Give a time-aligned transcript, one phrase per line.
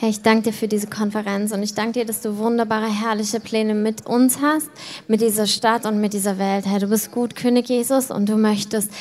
[0.00, 3.40] Herr, ich danke dir für diese Konferenz und ich danke dir, dass du wunderbare, herrliche
[3.40, 4.70] Pläne mit uns hast,
[5.08, 6.66] mit dieser Stadt und mit dieser Welt.
[6.66, 8.92] Herr, du bist gut, König Jesus, und du möchtest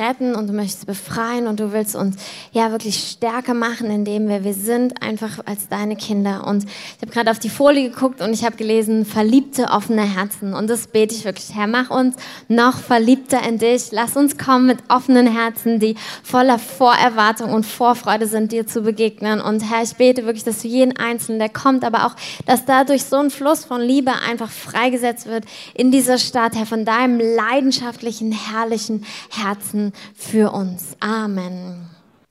[0.00, 2.16] retten und du möchtest befreien und du willst uns
[2.50, 6.44] ja wirklich stärker machen, indem wir wir sind, einfach als deine Kinder.
[6.44, 10.54] Und ich habe gerade auf die Folie geguckt und ich habe gelesen, verliebte, offene Herzen.
[10.54, 12.16] Und das bete ich wirklich, Herr, mach uns
[12.48, 13.92] noch verliebter in dich.
[13.92, 15.94] Lass uns kommen mit offenen Herzen, die
[16.24, 19.40] voller Vorerwartung und Vorfreude sind, dir zu begegnen.
[19.40, 22.64] Und Herr, ich bete wirklich, wirklich, dass du jeden Einzelnen, der kommt, aber auch, dass
[22.64, 25.44] dadurch so ein Fluss von Liebe einfach freigesetzt wird
[25.74, 30.96] in dieser Stadt, Herr, von deinem leidenschaftlichen, herrlichen Herzen für uns.
[31.00, 31.88] Amen.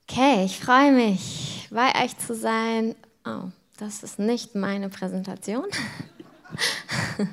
[0.08, 2.94] Okay, ich freue mich, bei euch zu sein.
[3.24, 5.66] Oh, das ist nicht meine Präsentation.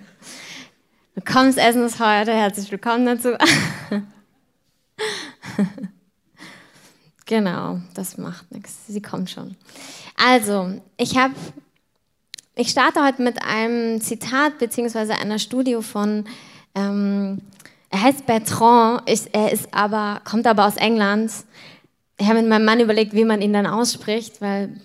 [1.16, 2.32] Willkommensessen ist heute.
[2.32, 3.30] Herzlich willkommen dazu.
[7.26, 8.85] genau, das macht nichts.
[8.88, 9.57] Sie kommt schon.
[10.17, 11.35] Also, ich habe,
[12.55, 16.26] ich starte heute mit einem Zitat beziehungsweise einer Studie von,
[16.76, 17.40] ähm,
[17.90, 21.32] er heißt Bertrand, ich, er ist aber, kommt aber aus England.
[22.18, 24.82] Ich habe mit meinem Mann überlegt, wie man ihn dann ausspricht, weil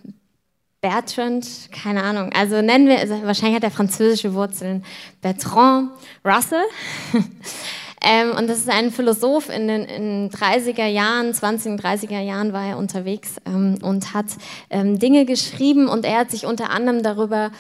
[0.83, 4.85] Bertrand, keine Ahnung, also nennen wir, also wahrscheinlich hat er französische Wurzeln.
[5.23, 5.93] Bertrand
[6.25, 6.65] Russell.
[8.05, 12.67] Ähm, und das ist ein Philosoph in den in 30er Jahren, 20er, 30er Jahren war
[12.67, 14.27] er unterwegs ähm, und hat
[14.71, 17.53] ähm, Dinge geschrieben und er hat sich unter anderem darüber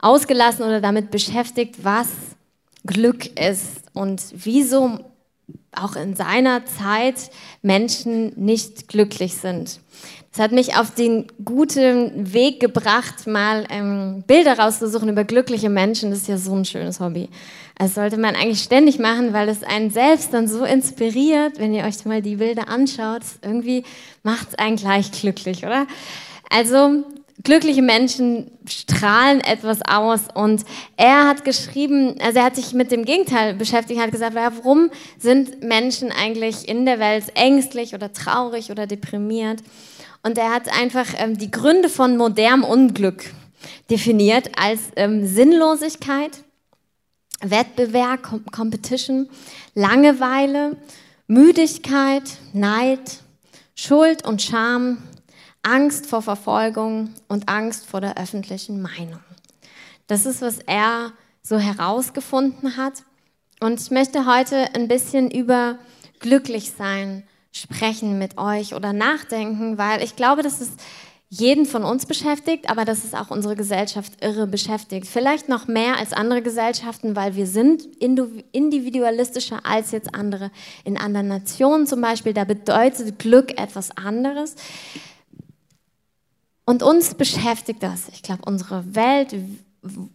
[0.00, 2.08] ausgelassen oder damit beschäftigt, was
[2.84, 4.98] Glück ist und wieso
[5.76, 7.30] auch in seiner Zeit
[7.62, 9.80] Menschen nicht glücklich sind.
[10.32, 16.10] Das hat mich auf den guten Weg gebracht, mal ähm, Bilder rauszusuchen über glückliche Menschen.
[16.10, 17.28] Das ist ja so ein schönes Hobby.
[17.78, 21.84] Das sollte man eigentlich ständig machen, weil es einen selbst dann so inspiriert, wenn ihr
[21.84, 23.22] euch mal die Bilder anschaut.
[23.42, 23.84] Irgendwie
[24.24, 25.86] macht es einen gleich glücklich, oder?
[26.50, 27.04] Also
[27.42, 30.64] glückliche Menschen strahlen etwas aus und
[30.96, 35.62] er hat geschrieben, also er hat sich mit dem Gegenteil beschäftigt, hat gesagt, warum sind
[35.62, 39.62] Menschen eigentlich in der Welt ängstlich oder traurig oder deprimiert?
[40.22, 43.24] Und er hat einfach ähm, die Gründe von modernem Unglück
[43.90, 46.30] definiert als ähm, Sinnlosigkeit,
[47.42, 49.28] Wettbewerb, Com Competition,
[49.74, 50.78] Langeweile,
[51.26, 52.22] Müdigkeit,
[52.54, 53.00] Neid,
[53.74, 54.98] Schuld und Scham,
[55.64, 59.20] Angst vor Verfolgung und Angst vor der öffentlichen Meinung.
[60.06, 63.02] Das ist, was er so herausgefunden hat.
[63.60, 65.78] Und ich möchte heute ein bisschen über
[66.20, 70.70] glücklich sein sprechen mit euch oder nachdenken, weil ich glaube, dass es
[71.28, 75.06] jeden von uns beschäftigt, aber dass es auch unsere Gesellschaft irre beschäftigt.
[75.06, 80.50] Vielleicht noch mehr als andere Gesellschaften, weil wir sind individualistischer als jetzt andere.
[80.84, 84.54] In anderen Nationen zum Beispiel, da bedeutet Glück etwas anderes.
[86.66, 88.08] Und uns beschäftigt das.
[88.12, 89.34] Ich glaube, unsere Welt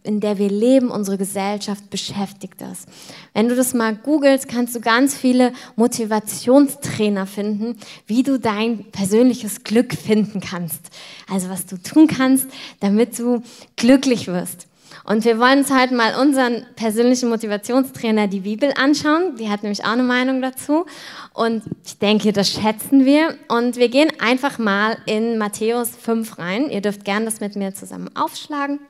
[0.02, 2.86] in der wir leben, unsere Gesellschaft beschäftigt das.
[3.34, 9.62] Wenn du das mal googelst, kannst du ganz viele Motivationstrainer finden, wie du dein persönliches
[9.62, 10.80] Glück finden kannst.
[11.28, 12.48] Also was du tun kannst,
[12.80, 13.42] damit du
[13.76, 14.66] glücklich wirst.
[15.04, 19.36] Und wir wollen uns halt mal unseren persönlichen Motivationstrainer, die Bibel, anschauen.
[19.36, 20.86] Die hat nämlich auch eine Meinung dazu.
[21.32, 23.36] Und ich denke, das schätzen wir.
[23.48, 26.70] Und wir gehen einfach mal in Matthäus 5 rein.
[26.70, 28.80] Ihr dürft gern das mit mir zusammen aufschlagen.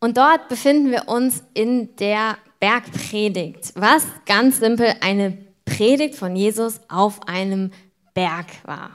[0.00, 6.80] Und dort befinden wir uns in der Bergpredigt, was ganz simpel eine Predigt von Jesus
[6.88, 7.70] auf einem
[8.14, 8.90] Berg war.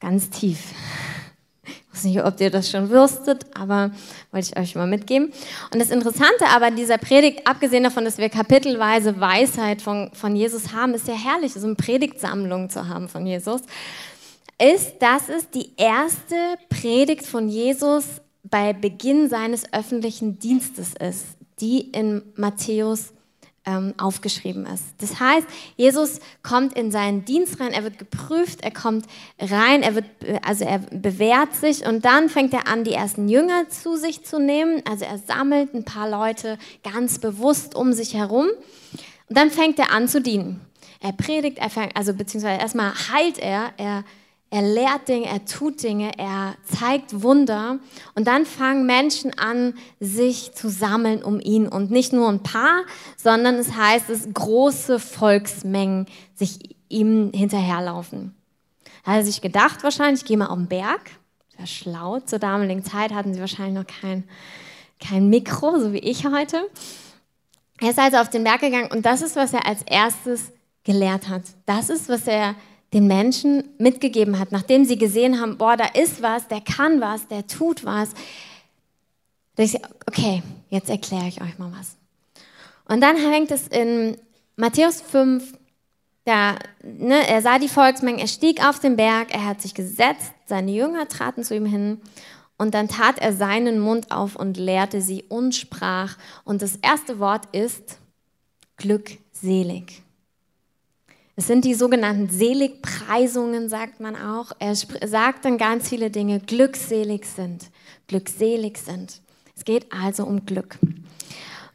[0.00, 0.58] Ganz tief.
[1.92, 3.90] Ich weiß nicht, ob ihr das schon wusstet, aber
[4.30, 5.30] wollte ich euch mal mitgeben.
[5.72, 10.72] Und das Interessante aber dieser Predigt, abgesehen davon, dass wir kapitelweise Weisheit von, von Jesus
[10.72, 13.60] haben, ist ja herrlich, so eine Predigtsammlung zu haben von Jesus,
[14.58, 16.36] ist, dass es die erste
[16.70, 18.04] Predigt von Jesus
[18.42, 21.26] bei Beginn seines öffentlichen Dienstes ist,
[21.60, 23.12] die in Matthäus
[23.64, 24.84] ähm, aufgeschrieben ist.
[24.98, 25.46] Das heißt,
[25.76, 29.06] Jesus kommt in seinen Dienst rein, er wird geprüft, er kommt
[29.38, 30.06] rein, er wird,
[30.44, 34.38] also er bewährt sich und dann fängt er an, die ersten Jünger zu sich zu
[34.38, 34.82] nehmen.
[34.88, 38.48] Also er sammelt ein paar Leute ganz bewusst um sich herum
[39.28, 40.60] und dann fängt er an zu dienen.
[41.00, 44.04] Er predigt, er fängt, also beziehungsweise erstmal heilt er, er
[44.52, 47.78] er lehrt Dinge, er tut Dinge, er zeigt Wunder
[48.14, 52.82] und dann fangen Menschen an, sich zu sammeln um ihn und nicht nur ein paar,
[53.16, 56.04] sondern es heißt, dass große Volksmengen
[56.34, 58.34] sich ihm hinterherlaufen.
[59.06, 61.00] Da hat er sich gedacht wahrscheinlich, ich gehe mal auf den Berg.
[61.56, 62.20] Wäre schlau.
[62.20, 64.24] Zur damaligen Zeit hatten sie wahrscheinlich noch kein,
[65.00, 66.68] kein Mikro, so wie ich heute.
[67.80, 70.52] Er ist also auf den Berg gegangen und das ist, was er als erstes
[70.84, 71.44] gelehrt hat.
[71.64, 72.54] Das ist, was er
[72.92, 77.26] den Menschen mitgegeben hat, nachdem sie gesehen haben, boah, da ist was, der kann was,
[77.28, 78.10] der tut was.
[80.06, 81.96] Okay, jetzt erkläre ich euch mal was.
[82.86, 84.16] Und dann hängt es in
[84.56, 85.58] Matthäus 5,
[86.24, 90.32] da, ne, er sah die Volksmengen, er stieg auf den Berg, er hat sich gesetzt,
[90.46, 92.00] seine Jünger traten zu ihm hin
[92.58, 96.16] und dann tat er seinen Mund auf und lehrte sie und sprach.
[96.44, 97.98] Und das erste Wort ist
[98.76, 100.02] glückselig.
[101.34, 104.52] Es sind die sogenannten Seligpreisungen, sagt man auch.
[104.58, 107.70] Er sagt dann ganz viele Dinge, glückselig sind,
[108.06, 109.20] glückselig sind.
[109.56, 110.78] Es geht also um Glück.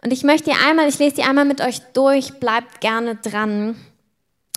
[0.03, 3.75] Und ich möchte hier einmal, ich lese die einmal mit euch durch, bleibt gerne dran.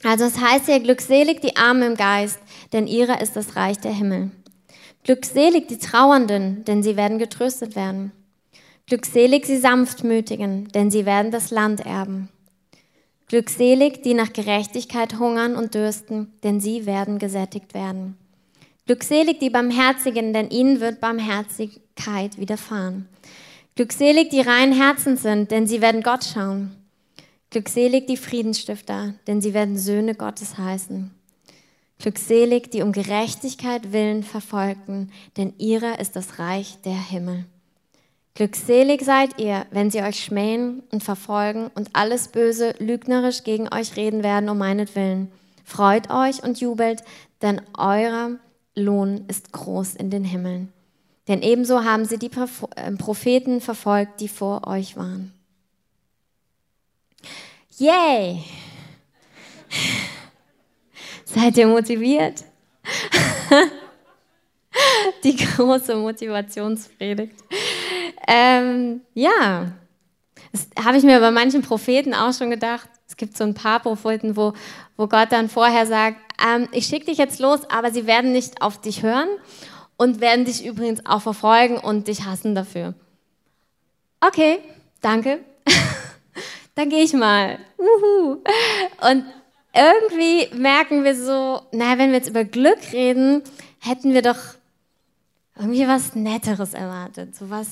[0.05, 2.39] Also es heißt hier, glückselig die Armen im Geist,
[2.73, 4.31] denn ihrer ist das Reich der Himmel.
[5.03, 8.13] Glückselig die Trauernden, denn sie werden getröstet werden.
[8.87, 12.29] Glückselig die Sanftmütigen, denn sie werden das Land erben.
[13.31, 18.17] Glückselig, die nach Gerechtigkeit hungern und dürsten, denn sie werden gesättigt werden.
[18.87, 23.09] Glückselig die Barmherzigen, denn ihnen wird Barmherzigkeit widerfahren.
[23.77, 26.75] Glückselig die reinen Herzen sind, denn sie werden Gott schauen.
[27.51, 31.13] Glückselig die Friedensstifter, denn sie werden Söhne Gottes heißen.
[32.01, 37.45] Glückselig die um Gerechtigkeit willen verfolgten, denn ihrer ist das Reich der Himmel.
[38.41, 43.97] Glückselig seid ihr, wenn sie euch schmähen und verfolgen und alles Böse lügnerisch gegen euch
[43.97, 45.31] reden werden um meinetwillen.
[45.63, 47.05] Freut euch und jubelt,
[47.43, 48.39] denn euer
[48.75, 50.73] Lohn ist groß in den Himmeln.
[51.29, 52.31] Denn ebenso haben sie die
[52.77, 55.35] äh, Propheten verfolgt, die vor euch waren.
[57.77, 58.43] Yay!
[61.27, 62.43] Seid ihr motiviert?
[65.25, 67.35] die große Motivationspredigt.
[68.33, 69.73] Ähm, ja,
[70.53, 72.89] das habe ich mir bei manchen Propheten auch schon gedacht.
[73.09, 74.53] Es gibt so ein paar Propheten, wo,
[74.97, 76.17] wo Gott dann vorher sagt,
[76.47, 79.29] ähm, ich schicke dich jetzt los, aber sie werden nicht auf dich hören
[79.97, 82.95] und werden dich übrigens auch verfolgen und dich hassen dafür.
[84.21, 84.61] Okay,
[85.01, 85.41] danke.
[86.77, 87.59] dann gehe ich mal.
[87.79, 88.39] Uhu.
[89.11, 89.25] Und
[89.75, 93.43] irgendwie merken wir so, naja, wenn wir jetzt über Glück reden,
[93.81, 94.39] hätten wir doch
[95.59, 97.67] irgendwie was Netteres erwartet, so was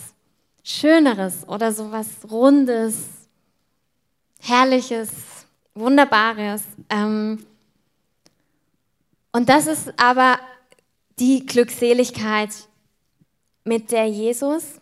[0.71, 2.97] Schöneres oder so was Rundes,
[4.39, 5.09] Herrliches,
[5.75, 6.63] Wunderbares.
[6.91, 7.47] Ähm,
[9.33, 10.39] und das ist aber
[11.19, 12.51] die Glückseligkeit,
[13.65, 14.81] mit der Jesus,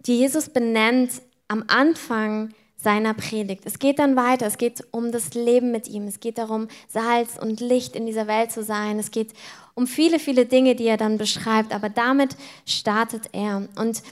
[0.00, 3.62] die Jesus benennt am Anfang seiner Predigt.
[3.66, 7.38] Es geht dann weiter, es geht um das Leben mit ihm, es geht darum, Salz
[7.40, 9.34] und Licht in dieser Welt zu sein, es geht
[9.74, 13.68] um viele, viele Dinge, die er dann beschreibt, aber damit startet er.
[13.76, 14.02] Und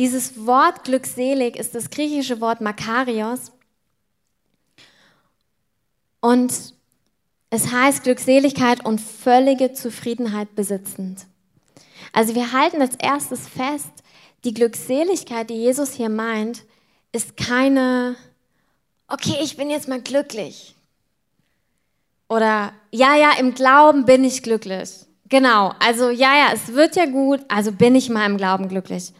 [0.00, 3.52] dieses Wort glückselig ist das griechische Wort Makarios.
[6.22, 6.54] Und
[7.50, 11.26] es heißt Glückseligkeit und völlige Zufriedenheit besitzend.
[12.14, 13.90] Also wir halten als erstes fest,
[14.44, 16.62] die Glückseligkeit, die Jesus hier meint,
[17.12, 18.16] ist keine,
[19.06, 20.76] okay, ich bin jetzt mal glücklich.
[22.26, 25.04] Oder, ja, ja, im Glauben bin ich glücklich.
[25.28, 29.12] Genau, also ja, ja, es wird ja gut, also bin ich mal im Glauben glücklich.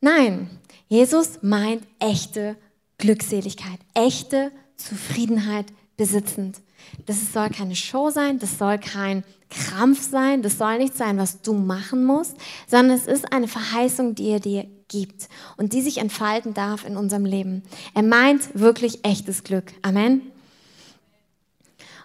[0.00, 0.48] Nein,
[0.88, 2.56] Jesus meint echte
[2.98, 5.66] Glückseligkeit, echte Zufriedenheit
[5.96, 6.60] besitzend.
[7.06, 11.42] Das soll keine Show sein, das soll kein Krampf sein, das soll nicht sein, was
[11.42, 12.36] du machen musst,
[12.66, 16.96] sondern es ist eine Verheißung, die er dir gibt und die sich entfalten darf in
[16.96, 17.62] unserem Leben.
[17.94, 19.72] Er meint wirklich echtes Glück.
[19.82, 20.22] Amen.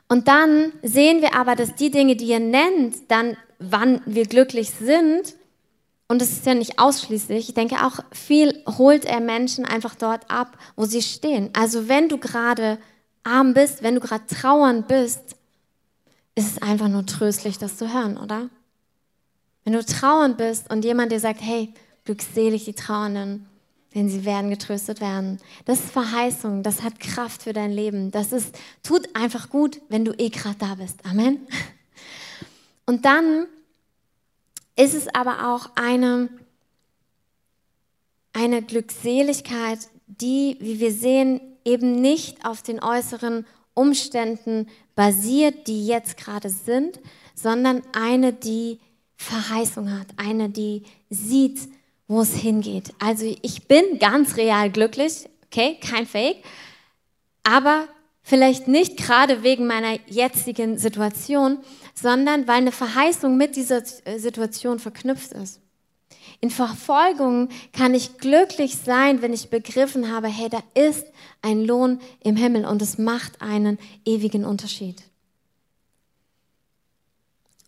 [0.09, 4.71] Und dann sehen wir aber, dass die Dinge, die er nennt, dann, wann wir glücklich
[4.71, 5.35] sind,
[6.13, 10.29] und es ist ja nicht ausschließlich, ich denke auch, viel holt er Menschen einfach dort
[10.29, 11.49] ab, wo sie stehen.
[11.53, 12.77] Also wenn du gerade
[13.23, 15.35] arm bist, wenn du gerade trauernd bist,
[16.35, 18.51] ist es einfach nur tröstlich, das zu hören, oder?
[19.63, 21.73] Wenn du trauernd bist und jemand dir sagt, hey,
[22.05, 23.47] glückselig die Trauernden,
[23.95, 25.39] denn sie werden getröstet werden.
[25.65, 28.11] Das ist Verheißung, das hat Kraft für dein Leben.
[28.11, 31.03] Das ist, tut einfach gut, wenn du eh gerade da bist.
[31.09, 31.47] Amen.
[32.85, 33.47] Und dann
[34.75, 36.29] ist es aber auch eine,
[38.33, 46.17] eine Glückseligkeit, die, wie wir sehen, eben nicht auf den äußeren Umständen basiert, die jetzt
[46.17, 46.99] gerade sind,
[47.35, 48.79] sondern eine, die
[49.15, 51.59] Verheißung hat, eine, die sieht,
[52.07, 52.93] wo es hingeht.
[52.99, 56.37] Also ich bin ganz real glücklich, okay, kein Fake,
[57.43, 57.87] aber
[58.21, 61.59] vielleicht nicht gerade wegen meiner jetzigen Situation,
[61.93, 63.83] sondern weil eine Verheißung mit dieser
[64.17, 65.59] Situation verknüpft ist.
[66.41, 71.05] In Verfolgung kann ich glücklich sein, wenn ich begriffen habe, hey, da ist
[71.41, 75.03] ein Lohn im Himmel und es macht einen ewigen Unterschied.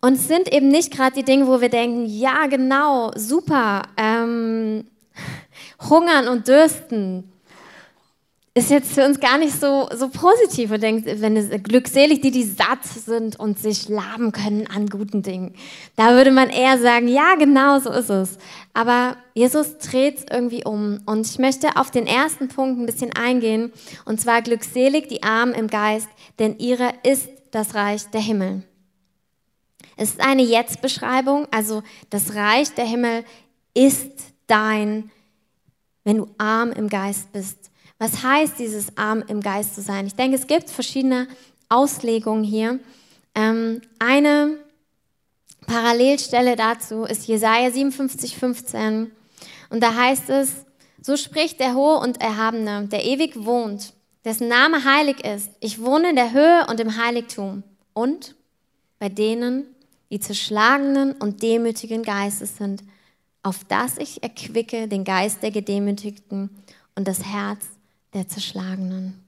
[0.02, 4.86] Und es sind eben nicht gerade die Dinge, wo wir denken, ja genau, super, ähm,
[5.88, 7.32] hungern und dürsten,
[8.56, 10.70] ist jetzt für uns gar nicht so, so positiv.
[10.70, 15.20] Und denkt, wenn es glückselig, die, die satt sind und sich laben können an guten
[15.20, 15.54] Dingen.
[15.94, 18.38] Da würde man eher sagen, ja, genau so ist es.
[18.72, 21.00] Aber Jesus dreht es irgendwie um.
[21.04, 23.74] Und ich möchte auf den ersten Punkt ein bisschen eingehen.
[24.06, 26.08] Und zwar glückselig die Armen im Geist,
[26.38, 28.62] denn ihre ist das Reich der Himmel.
[29.98, 33.22] Es ist eine Jetzt-Beschreibung, also das Reich der Himmel
[33.74, 34.12] ist
[34.46, 35.10] dein,
[36.04, 37.65] wenn du arm im Geist bist.
[37.98, 40.06] Was heißt dieses arm im Geist zu sein?
[40.06, 41.28] Ich denke, es gibt verschiedene
[41.68, 42.78] Auslegungen hier.
[43.34, 44.58] Ähm, eine
[45.66, 49.10] Parallelstelle dazu ist Jesaja 57, 15.
[49.70, 50.66] Und da heißt es,
[51.00, 55.50] so spricht der Hohe und Erhabene, der ewig wohnt, dessen Name heilig ist.
[55.60, 57.62] Ich wohne in der Höhe und im Heiligtum.
[57.94, 58.34] Und
[58.98, 59.66] bei denen,
[60.10, 62.82] die zerschlagenen und demütigen Geistes sind,
[63.42, 66.50] auf das ich erquicke den Geist der Gedemütigten
[66.94, 67.60] und das Herz
[68.16, 69.22] der Zerschlagenen.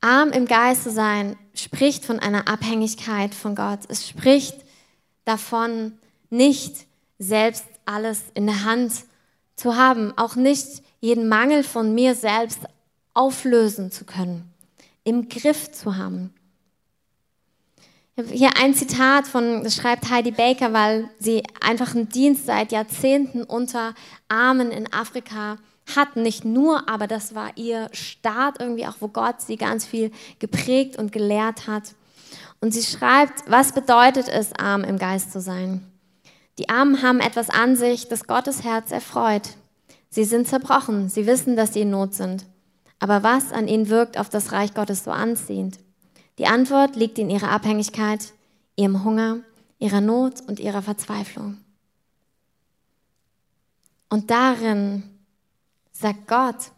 [0.00, 3.80] Arm im Geist zu sein, spricht von einer Abhängigkeit von Gott.
[3.88, 4.56] Es spricht
[5.24, 5.98] davon,
[6.30, 6.86] nicht
[7.18, 8.92] selbst alles in der Hand
[9.56, 12.60] zu haben, auch nicht jeden Mangel von mir selbst
[13.14, 14.52] auflösen zu können,
[15.02, 16.32] im Griff zu haben.
[18.26, 23.44] Hier ein Zitat von, das schreibt Heidi Baker, weil sie einfach einen Dienst seit Jahrzehnten
[23.44, 23.94] unter
[24.26, 25.58] Armen in Afrika
[25.94, 26.16] hat.
[26.16, 30.10] Nicht nur, aber das war ihr Start irgendwie auch, wo Gott sie ganz viel
[30.40, 31.94] geprägt und gelehrt hat.
[32.60, 35.84] Und sie schreibt, was bedeutet es, arm im Geist zu sein?
[36.58, 39.50] Die Armen haben etwas an sich, das Gottes Herz erfreut.
[40.10, 42.46] Sie sind zerbrochen, sie wissen, dass sie in Not sind.
[42.98, 45.78] Aber was an ihnen wirkt auf das Reich Gottes so anziehend?
[46.38, 48.32] Die Antwort liegt in ihrer Abhängigkeit,
[48.76, 49.40] ihrem Hunger,
[49.78, 51.58] ihrer Not und ihrer Verzweiflung.
[54.08, 55.02] Und darin
[55.92, 56.70] sagt Gott,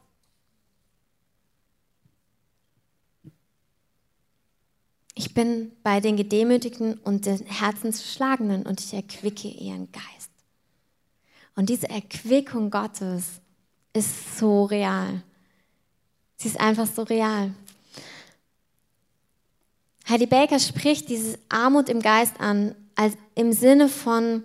[5.15, 10.31] ich bin bei den Gedemütigten und den Herzenserschlagenen und ich erquicke ihren Geist.
[11.55, 13.41] Und diese Erquickung Gottes
[13.93, 15.23] ist so real.
[16.37, 17.53] Sie ist einfach so real.
[20.11, 24.43] Heidi Baker spricht diese Armut im Geist an, als im Sinne von,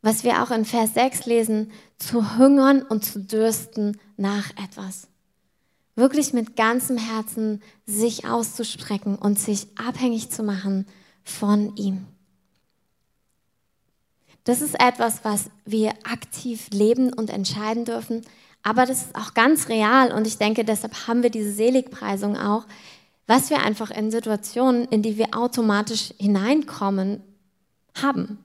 [0.00, 5.08] was wir auch in Vers 6 lesen, zu hungern und zu dürsten nach etwas.
[5.96, 10.86] Wirklich mit ganzem Herzen sich auszustrecken und sich abhängig zu machen
[11.24, 12.06] von ihm.
[14.44, 18.22] Das ist etwas, was wir aktiv leben und entscheiden dürfen,
[18.62, 22.66] aber das ist auch ganz real und ich denke, deshalb haben wir diese Seligpreisung auch,
[23.26, 27.22] was wir einfach in Situationen, in die wir automatisch hineinkommen,
[27.94, 28.38] haben.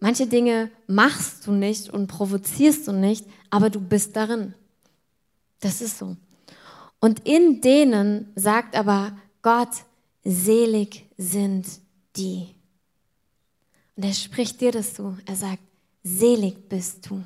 [0.00, 4.54] Manche Dinge machst du nicht und provozierst du nicht, aber du bist darin.
[5.60, 6.16] Das ist so.
[7.00, 9.70] Und in denen sagt aber Gott,
[10.24, 11.66] selig sind
[12.16, 12.54] die.
[13.96, 15.16] Und er spricht dir das zu.
[15.26, 15.62] Er sagt,
[16.02, 17.22] selig bist du.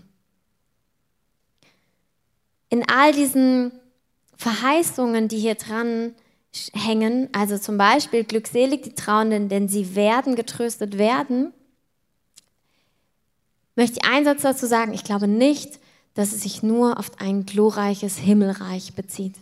[2.69, 3.73] In all diesen
[4.37, 6.15] Verheißungen, die hier dran
[6.73, 11.53] hängen, also zum Beispiel glückselig die Trauenden, denn sie werden getröstet werden,
[13.75, 15.79] möchte ich einen Satz dazu sagen, ich glaube nicht,
[16.15, 19.35] dass es sich nur auf ein glorreiches Himmelreich bezieht.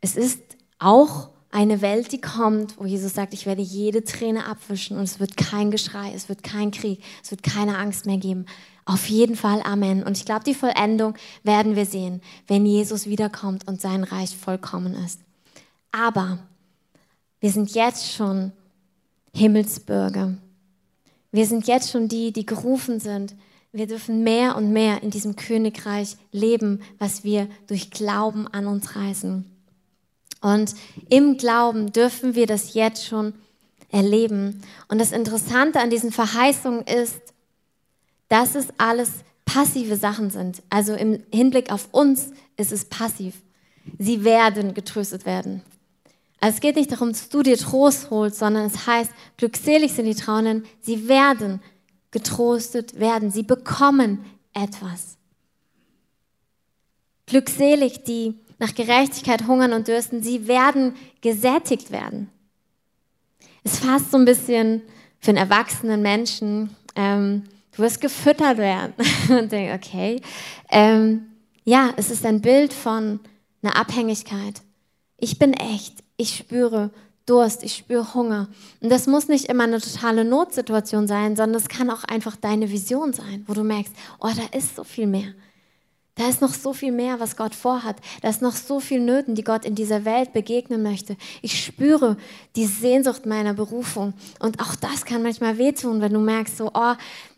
[0.00, 0.40] Es ist
[0.80, 5.20] auch eine Welt, die kommt, wo Jesus sagt, ich werde jede Träne abwischen und es
[5.20, 8.46] wird kein Geschrei, es wird kein Krieg, es wird keine Angst mehr geben.
[8.84, 10.02] Auf jeden Fall Amen.
[10.02, 14.94] Und ich glaube, die Vollendung werden wir sehen, wenn Jesus wiederkommt und sein Reich vollkommen
[14.94, 15.20] ist.
[15.92, 16.38] Aber
[17.40, 18.52] wir sind jetzt schon
[19.34, 20.34] Himmelsbürger.
[21.30, 23.34] Wir sind jetzt schon die, die gerufen sind.
[23.72, 28.96] Wir dürfen mehr und mehr in diesem Königreich leben, was wir durch Glauben an uns
[28.96, 29.46] reißen.
[30.42, 30.74] Und
[31.08, 33.32] im Glauben dürfen wir das jetzt schon
[33.90, 34.62] erleben.
[34.88, 37.31] Und das Interessante an diesen Verheißungen ist,
[38.32, 39.10] dass es alles
[39.44, 40.62] passive Sachen sind.
[40.70, 43.34] Also im Hinblick auf uns ist es passiv.
[43.98, 45.60] Sie werden getröstet werden.
[46.40, 50.06] Also es geht nicht darum, dass du dir Trost holst, sondern es heißt, glückselig sind
[50.06, 51.60] die Trauenden, sie werden
[52.10, 54.24] getrostet werden, sie bekommen
[54.54, 55.18] etwas.
[57.26, 62.30] Glückselig, die nach Gerechtigkeit hungern und dürsten, sie werden gesättigt werden.
[63.62, 64.80] Es fasst so ein bisschen
[65.20, 68.94] für einen erwachsenen Menschen ähm, Du wirst gefüttert werden.
[69.28, 70.20] Und denke, okay.
[70.70, 71.26] Ähm,
[71.64, 73.20] ja, es ist ein Bild von
[73.62, 74.62] einer Abhängigkeit.
[75.16, 76.02] Ich bin echt.
[76.16, 76.90] ich spüre
[77.24, 78.48] Durst, ich spüre Hunger.
[78.80, 82.70] Und das muss nicht immer eine totale Notsituation sein, sondern es kann auch einfach deine
[82.70, 85.32] Vision sein, wo du merkst, oh, da ist so viel mehr.
[86.16, 87.96] Da ist noch so viel mehr, was Gott vorhat.
[88.20, 91.16] Da ist noch so viel Nöten, die Gott in dieser Welt begegnen möchte.
[91.40, 92.18] Ich spüre
[92.54, 94.12] die Sehnsucht meiner Berufung.
[94.38, 96.94] Und auch das kann manchmal wehtun, wenn du merkst, so, oh,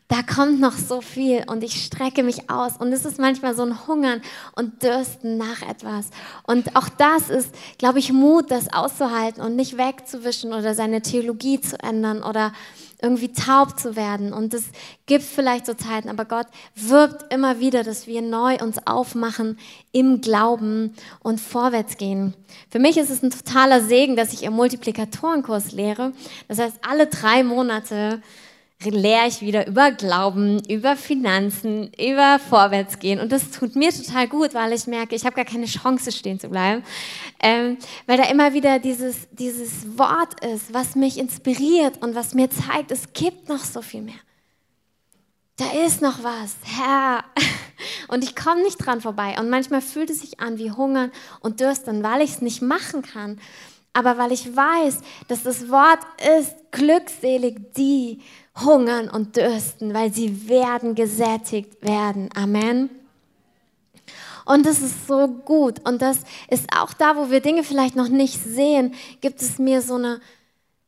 [0.08, 2.76] da kommt noch so viel und ich strecke mich aus.
[2.76, 4.20] Und es ist manchmal so ein Hungern
[4.54, 6.10] und Dürsten nach etwas.
[6.42, 11.60] Und auch das ist, glaube ich, Mut, das auszuhalten und nicht wegzuwischen oder seine Theologie
[11.60, 12.52] zu ändern oder
[13.00, 14.32] irgendwie taub zu werden.
[14.32, 14.64] Und es
[15.06, 19.58] gibt vielleicht so Zeiten, aber Gott wirbt immer wieder, dass wir neu uns aufmachen
[19.92, 22.34] im Glauben und vorwärts gehen.
[22.70, 26.12] Für mich ist es ein totaler Segen, dass ich im Multiplikatorenkurs lehre.
[26.48, 28.22] Das heißt, alle drei Monate
[28.90, 33.20] lehre ich wieder über Glauben, über Finanzen, über Vorwärtsgehen.
[33.20, 36.40] Und das tut mir total gut, weil ich merke, ich habe gar keine Chance, stehen
[36.40, 36.82] zu bleiben.
[37.40, 42.50] Ähm, weil da immer wieder dieses, dieses Wort ist, was mich inspiriert und was mir
[42.50, 44.14] zeigt, es gibt noch so viel mehr.
[45.56, 47.24] Da ist noch was, Herr.
[48.08, 49.36] Und ich komme nicht dran vorbei.
[49.38, 53.02] Und manchmal fühlt es sich an wie Hungern und Dürsten, weil ich es nicht machen
[53.02, 53.40] kann.
[53.92, 54.98] Aber weil ich weiß,
[55.28, 56.00] dass das Wort
[56.38, 58.20] ist, glückselig die,
[58.56, 62.28] hungern und dürsten, weil sie werden gesättigt werden.
[62.34, 62.90] Amen.
[64.44, 65.80] Und das ist so gut.
[65.86, 69.82] Und das ist auch da, wo wir Dinge vielleicht noch nicht sehen, gibt es mir
[69.82, 70.20] so eine,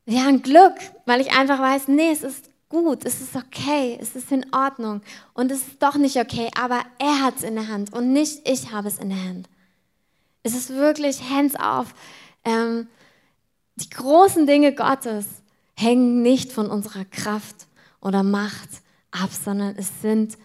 [0.04, 0.74] ja, ein Glück,
[1.06, 5.00] weil ich einfach weiß, nee, es ist gut, es ist okay, es ist in Ordnung.
[5.32, 8.48] Und es ist doch nicht okay, aber er hat es in der Hand und nicht
[8.48, 9.48] ich habe es in der Hand.
[10.42, 11.94] Es ist wirklich hands off.
[12.44, 12.86] Ähm,
[13.76, 15.26] die großen Dinge Gottes
[15.76, 17.66] hängen nicht von unserer Kraft
[18.00, 18.68] oder Macht
[19.10, 20.36] ab, sondern es sind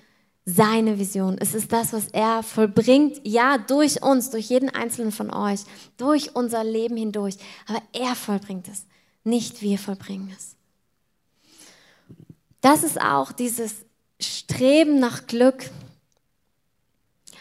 [0.46, 1.38] seine Vision.
[1.40, 5.62] Es ist das, was er vollbringt, ja, durch uns, durch jeden einzelnen von euch,
[5.98, 7.36] durch unser Leben hindurch.
[7.68, 8.86] Aber er vollbringt es,
[9.24, 10.56] nicht wir vollbringen es.
[12.60, 13.86] Das ist auch dieses
[14.20, 15.70] Streben nach Glück.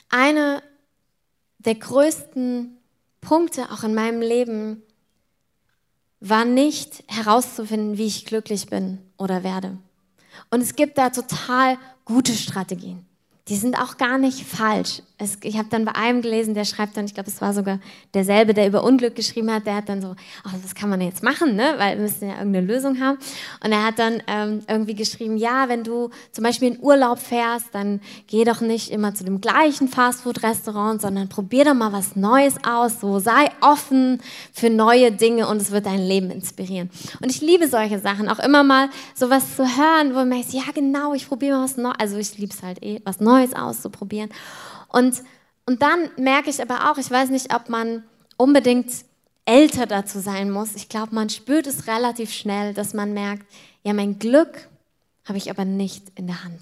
[0.08, 0.62] Eine
[1.58, 2.78] der größten
[3.20, 4.82] Punkte auch in meinem Leben
[6.20, 9.78] war nicht herauszufinden, wie ich glücklich bin oder werde.
[10.50, 13.06] Und es gibt da total gute Strategien
[13.50, 15.02] die sind auch gar nicht falsch.
[15.20, 17.78] Es, ich habe dann bei einem gelesen, der schreibt dann, ich glaube, es war sogar
[18.14, 21.22] derselbe, der über Unglück geschrieben hat, der hat dann so, ach, was kann man jetzt
[21.22, 21.74] machen, ne?
[21.76, 23.18] weil wir müssen ja irgendeine Lösung haben.
[23.62, 27.66] Und er hat dann ähm, irgendwie geschrieben, ja, wenn du zum Beispiel in Urlaub fährst,
[27.72, 32.54] dann geh doch nicht immer zu dem gleichen Fastfood-Restaurant, sondern probier doch mal was Neues
[32.64, 34.20] aus, so sei offen
[34.52, 36.90] für neue Dinge und es wird dein Leben inspirieren.
[37.20, 40.62] Und ich liebe solche Sachen, auch immer mal sowas zu hören, wo man merkt, ja
[40.74, 44.30] genau, ich probiere mal was Neues, also ich liebe es halt eh, was Neues auszuprobieren.
[44.92, 45.22] Und,
[45.66, 48.04] und dann merke ich aber auch, ich weiß nicht, ob man
[48.36, 48.90] unbedingt
[49.44, 50.74] älter dazu sein muss.
[50.74, 53.46] Ich glaube, man spürt es relativ schnell, dass man merkt,
[53.82, 54.68] ja, mein Glück
[55.24, 56.60] habe ich aber nicht in der Hand.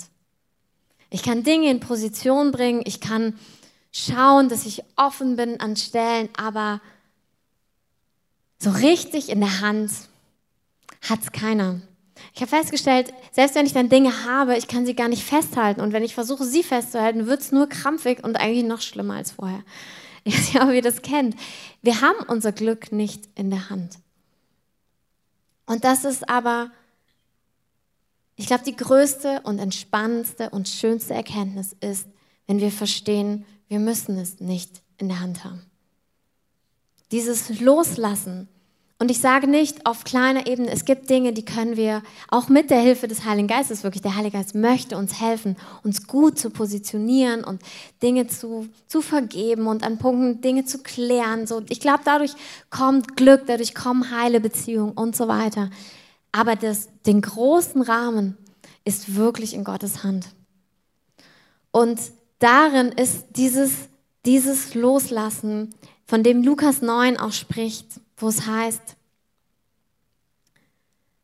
[1.10, 3.38] Ich kann Dinge in Position bringen, ich kann
[3.92, 6.80] schauen, dass ich offen bin an Stellen, aber
[8.58, 9.90] so richtig in der Hand
[11.08, 11.80] hat es keiner.
[12.35, 15.81] Ich habe festgestellt, selbst wenn ich dann Dinge habe, ich kann sie gar nicht festhalten.
[15.81, 19.33] Und wenn ich versuche, sie festzuhalten, wird es nur krampfig und eigentlich noch schlimmer als
[19.33, 19.62] vorher.
[20.24, 21.37] Ich weiß nicht, ob ihr das kennt.
[21.81, 23.94] Wir haben unser Glück nicht in der Hand.
[25.64, 26.70] Und das ist aber,
[28.37, 32.09] ich glaube, die größte und entspannendste und schönste Erkenntnis ist,
[32.46, 35.62] wenn wir verstehen, wir müssen es nicht in der Hand haben.
[37.11, 38.48] Dieses Loslassen
[39.00, 42.68] und ich sage nicht auf kleiner Ebene, es gibt Dinge, die können wir auch mit
[42.68, 46.50] der Hilfe des Heiligen Geistes wirklich, der Heilige Geist möchte uns helfen, uns gut zu
[46.50, 47.62] positionieren und
[48.02, 51.46] Dinge zu, zu vergeben und an Punkten Dinge zu klären.
[51.46, 52.32] So, ich glaube, dadurch
[52.70, 55.70] kommt Glück, dadurch kommen heile Beziehungen und so weiter.
[56.32, 58.37] Aber das, den großen Rahmen
[58.84, 60.26] ist wirklich in Gottes Hand.
[61.70, 62.00] Und
[62.40, 63.72] darin ist dieses,
[64.26, 65.72] dieses Loslassen,
[66.04, 68.96] von dem Lukas 9 auch spricht, wo es heißt,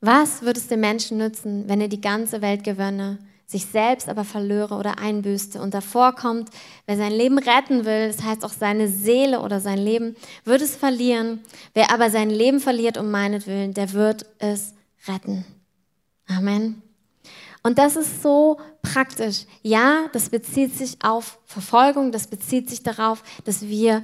[0.00, 4.24] was würde es dem Menschen nützen, wenn er die ganze Welt gewönne, sich selbst aber
[4.24, 6.50] verlöre oder einbüßte und davor kommt,
[6.86, 10.76] wer sein Leben retten will, das heißt auch seine Seele oder sein Leben, wird es
[10.76, 11.40] verlieren.
[11.72, 14.74] Wer aber sein Leben verliert um meinetwillen, der wird es
[15.06, 15.44] retten.
[16.26, 16.82] Amen.
[17.62, 19.46] Und das ist so praktisch.
[19.62, 24.02] Ja, das bezieht sich auf Verfolgung, das bezieht sich darauf, dass wir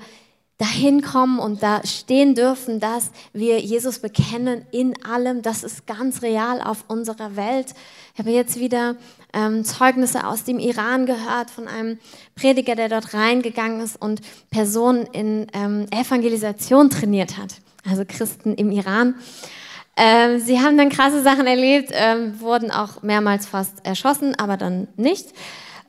[0.60, 5.40] dahin kommen und da stehen dürfen, dass wir Jesus bekennen in allem.
[5.40, 7.72] Das ist ganz real auf unserer Welt.
[8.12, 8.96] Ich habe jetzt wieder
[9.32, 11.98] ähm, Zeugnisse aus dem Iran gehört von einem
[12.34, 14.20] Prediger, der dort reingegangen ist und
[14.50, 17.54] Personen in ähm, Evangelisation trainiert hat.
[17.88, 19.14] also Christen im Iran.
[19.96, 24.88] Ähm, sie haben dann krasse Sachen erlebt, ähm, wurden auch mehrmals fast erschossen, aber dann
[24.96, 25.28] nicht.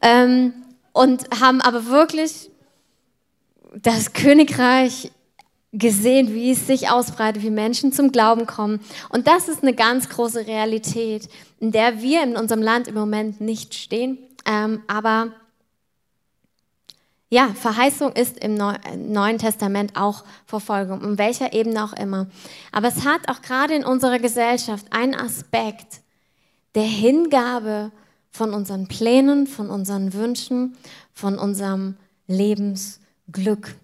[0.02, 0.54] Ähm,
[0.94, 2.51] und haben aber wirklich
[3.72, 5.12] das Königreich
[5.74, 8.82] gesehen, wie es sich ausbreitet, wie Menschen zum Glauben kommen.
[9.10, 11.30] Und das ist eine ganz große Realität,
[11.60, 14.18] in der wir in unserem Land im Moment nicht stehen.
[14.46, 15.32] Ähm, aber
[17.30, 22.28] ja, Verheißung ist im Neuen Testament auch Verfolgung, um welcher Ebene auch immer.
[22.74, 26.02] Aber es hat auch gerade in unserer Gesellschaft einen Aspekt
[26.76, 27.92] der Hingabe
[28.32, 30.76] von unseren Plänen, von unseren Wünschen,
[31.14, 31.96] von unserem
[33.36, 33.76] Lebensglück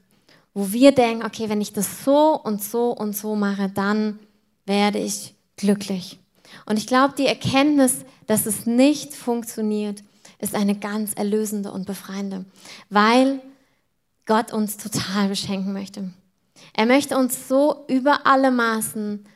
[0.57, 4.17] wo wir denken, okay, wenn ich das so und so und so mache, dann
[4.65, 6.17] werde ich glücklich.
[6.65, 10.01] Und ich glaube, die Erkenntnis, dass es nicht funktioniert,
[10.39, 12.43] ist eine ganz erlösende und befreiende,
[12.89, 13.39] weil
[14.25, 16.11] Gott uns total beschenken möchte.
[16.73, 19.27] Er möchte uns so über alle Maßen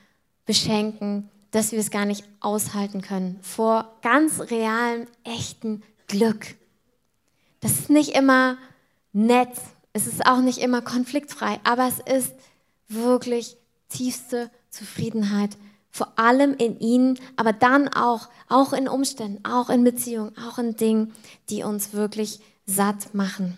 [0.48, 6.56] beschenken, dass wir es gar nicht aushalten können vor ganz realem, echten Glück.
[7.60, 8.58] Das ist nicht immer
[9.14, 9.52] nett
[9.94, 12.34] es ist auch nicht immer konfliktfrei, aber es ist
[12.88, 13.58] wirklich
[13.90, 15.58] tiefste Zufriedenheit,
[15.90, 20.76] vor allem in ihnen, aber dann auch, auch in Umständen, auch in Beziehungen, auch in
[20.78, 21.14] Dingen,
[21.50, 23.58] die uns wirklich satt machen.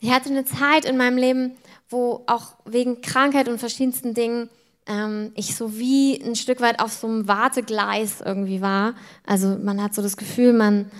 [0.00, 1.52] Ich hatte eine Zeit in meinem Leben,
[1.88, 4.50] wo auch wegen Krankheit und verschiedensten Dingen
[4.86, 8.94] ähm, ich so wie ein Stück weit auf so einem Wartegleis irgendwie war.
[9.24, 10.90] Also man hat so das Gefühl, man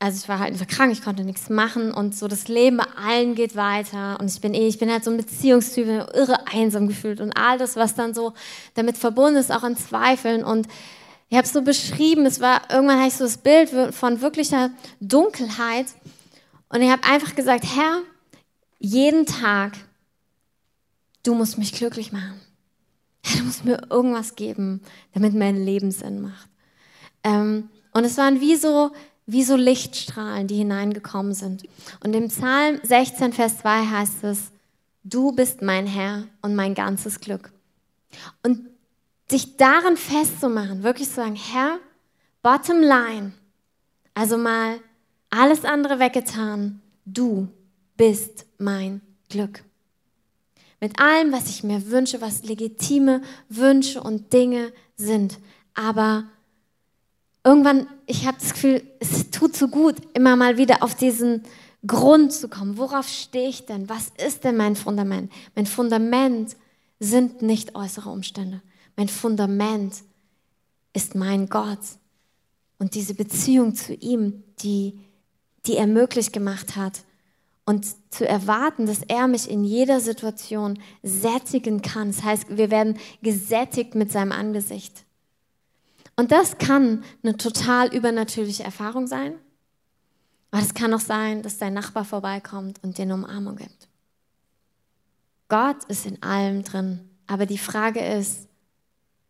[0.00, 2.86] also ich war halt einfach krank, ich konnte nichts machen und so das Leben bei
[2.96, 6.88] allen geht weiter und ich bin eh, ich bin halt so ein Beziehungstyp, irre einsam
[6.88, 8.32] gefühlt und all das, was dann so
[8.74, 10.66] damit verbunden ist, auch in Zweifeln und
[11.28, 14.70] ich habe es so beschrieben, es war, irgendwann hatte ich so das Bild von wirklicher
[15.00, 15.86] Dunkelheit
[16.70, 18.00] und ich habe einfach gesagt, Herr,
[18.78, 19.74] jeden Tag,
[21.22, 22.40] du musst mich glücklich machen.
[23.36, 24.80] Du musst mir irgendwas geben,
[25.12, 26.48] damit mein Leben Sinn macht.
[27.22, 28.92] Ähm, und es waren wie so
[29.26, 31.64] wie so Lichtstrahlen, die hineingekommen sind.
[32.02, 34.50] Und im Psalm 16, Vers 2 heißt es,
[35.04, 37.52] du bist mein Herr und mein ganzes Glück.
[38.42, 38.68] Und
[39.30, 41.78] sich daran festzumachen, wirklich zu sagen, Herr,
[42.42, 43.32] bottom line,
[44.14, 44.80] also mal
[45.30, 47.48] alles andere weggetan, du
[47.96, 49.62] bist mein Glück.
[50.80, 55.38] Mit allem, was ich mir wünsche, was legitime Wünsche und Dinge sind.
[55.74, 56.24] Aber
[57.44, 61.42] irgendwann, ich habe das Gefühl, es tut so gut, immer mal wieder auf diesen
[61.86, 62.76] Grund zu kommen.
[62.76, 63.88] Worauf stehe ich denn?
[63.88, 65.32] Was ist denn mein Fundament?
[65.54, 66.56] Mein Fundament
[66.98, 68.60] sind nicht äußere Umstände.
[68.96, 69.94] Mein Fundament
[70.92, 71.78] ist mein Gott.
[72.78, 74.98] Und diese Beziehung zu ihm, die,
[75.66, 77.00] die er möglich gemacht hat.
[77.64, 82.08] Und zu erwarten, dass er mich in jeder Situation sättigen kann.
[82.08, 85.04] Das heißt, wir werden gesättigt mit seinem Angesicht.
[86.20, 89.38] Und das kann eine total übernatürliche Erfahrung sein.
[90.50, 93.88] Aber es kann auch sein, dass dein Nachbar vorbeikommt und dir eine Umarmung gibt.
[95.48, 97.08] Gott ist in allem drin.
[97.26, 98.48] Aber die Frage ist,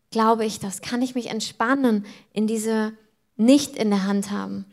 [0.09, 0.81] glaube ich das?
[0.81, 2.91] Kann ich mich entspannen in diese
[3.37, 4.65] nicht in der Hand haben?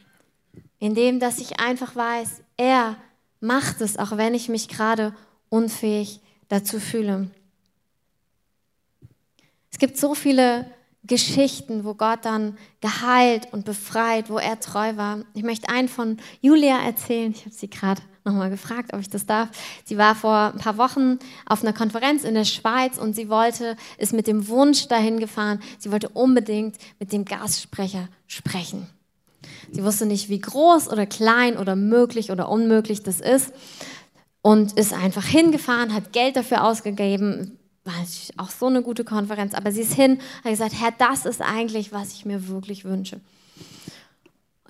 [0.81, 2.97] Indem, dass ich einfach weiß, er
[3.39, 5.15] macht es, auch wenn ich mich gerade
[5.51, 7.31] unfähig dazu fühle.
[9.71, 10.69] Es gibt so viele
[11.05, 15.25] Geschichten, wo Gott dann geheilt und befreit, wo er treu war.
[15.35, 17.33] Ich möchte einen von Julia erzählen.
[17.33, 19.49] Ich habe sie gerade nochmal gefragt, ob ich das darf.
[19.85, 23.77] Sie war vor ein paar Wochen auf einer Konferenz in der Schweiz und sie wollte,
[23.97, 28.87] ist mit dem Wunsch dahin gefahren, sie wollte unbedingt mit dem Gastsprecher sprechen.
[29.71, 33.53] Sie wusste nicht, wie groß oder klein oder möglich oder unmöglich das ist
[34.43, 37.59] und ist einfach hingefahren, hat Geld dafür ausgegeben,
[37.89, 37.95] war
[38.37, 41.93] auch so eine gute Konferenz, aber sie ist hin, hat gesagt, Herr, das ist eigentlich,
[41.93, 43.21] was ich mir wirklich wünsche.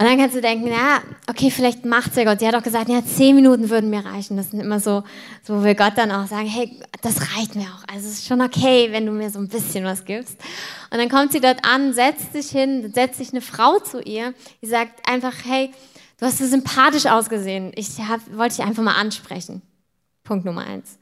[0.01, 2.39] Und dann kannst du denken, ja, okay, vielleicht macht's ja Gott.
[2.39, 4.37] Sie hat auch gesagt, ja, zehn Minuten würden mir reichen.
[4.37, 5.03] Das sind immer so,
[5.43, 6.71] so wo wir Gott dann auch sagen, hey,
[7.03, 7.93] das reicht mir auch.
[7.93, 10.37] Also es ist schon okay, wenn du mir so ein bisschen was gibst.
[10.93, 14.35] Und dann kommt sie dort an, setzt sich hin, setzt sich eine Frau zu ihr,
[14.63, 15.73] die sagt einfach, hey,
[16.21, 17.73] du hast so sympathisch ausgesehen.
[17.75, 19.63] Ich hab, wollte dich einfach mal ansprechen.
[20.29, 20.99] Punkt Nummer eins.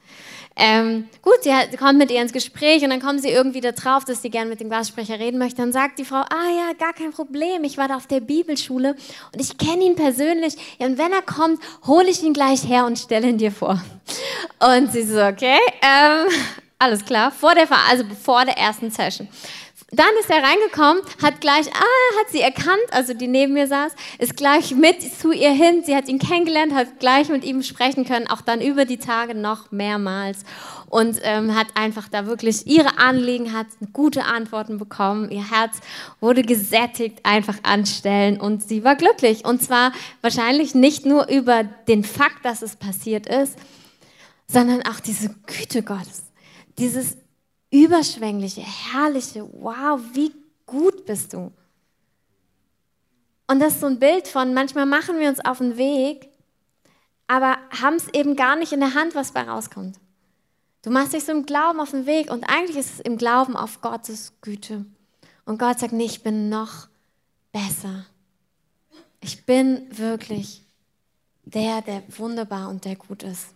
[0.59, 3.73] Ähm, gut, sie, hat, kommt mit ihr ins Gespräch und dann kommen sie irgendwie da
[3.73, 5.57] drauf, dass sie gerne mit dem Glassprecher reden möchte.
[5.57, 8.97] Dann sagt die Frau, ah ja, gar kein Problem, ich war da auf der Bibelschule
[9.33, 10.55] und ich kenne ihn persönlich.
[10.79, 13.83] Ja, und wenn er kommt, hole ich ihn gleich her und stelle ihn dir vor.
[14.61, 16.33] Und sie so, okay, ähm,
[16.79, 19.29] alles klar, vor der, also vor der ersten Session.
[19.93, 23.93] Dann ist er reingekommen, hat gleich, ah, hat sie erkannt, also die neben mir saß,
[24.19, 25.85] ist gleich mit zu ihr hin.
[25.85, 29.37] Sie hat ihn kennengelernt, hat gleich mit ihm sprechen können, auch dann über die Tage
[29.37, 30.39] noch mehrmals
[30.89, 35.31] und ähm, hat einfach da wirklich ihre Anliegen, hat gute Antworten bekommen.
[35.31, 35.79] Ihr Herz
[36.21, 39.45] wurde gesättigt, einfach anstellen und sie war glücklich.
[39.45, 43.57] Und zwar wahrscheinlich nicht nur über den Fakt, dass es passiert ist,
[44.49, 46.25] sondern auch diese Güte Gottes,
[46.77, 47.17] dieses
[47.71, 50.33] überschwängliche, herrliche, wow, wie
[50.67, 51.53] gut bist du.
[53.49, 56.29] Und das ist so ein Bild von, manchmal machen wir uns auf den Weg,
[57.29, 59.99] aber haben es eben gar nicht in der Hand, was bei rauskommt.
[60.83, 63.57] Du machst dich so im Glauben auf den Weg und eigentlich ist es im Glauben
[63.57, 64.85] auf Gottes Güte.
[65.45, 66.89] Und Gott sagt, nee, ich bin noch
[67.53, 68.07] besser.
[69.21, 70.63] Ich bin wirklich
[71.45, 73.56] der, der wunderbar und der gut ist.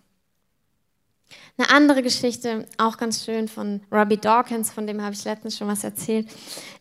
[1.60, 5.68] Eine andere Geschichte, auch ganz schön, von Robbie Dawkins, von dem habe ich letztens schon
[5.68, 6.26] was erzählt.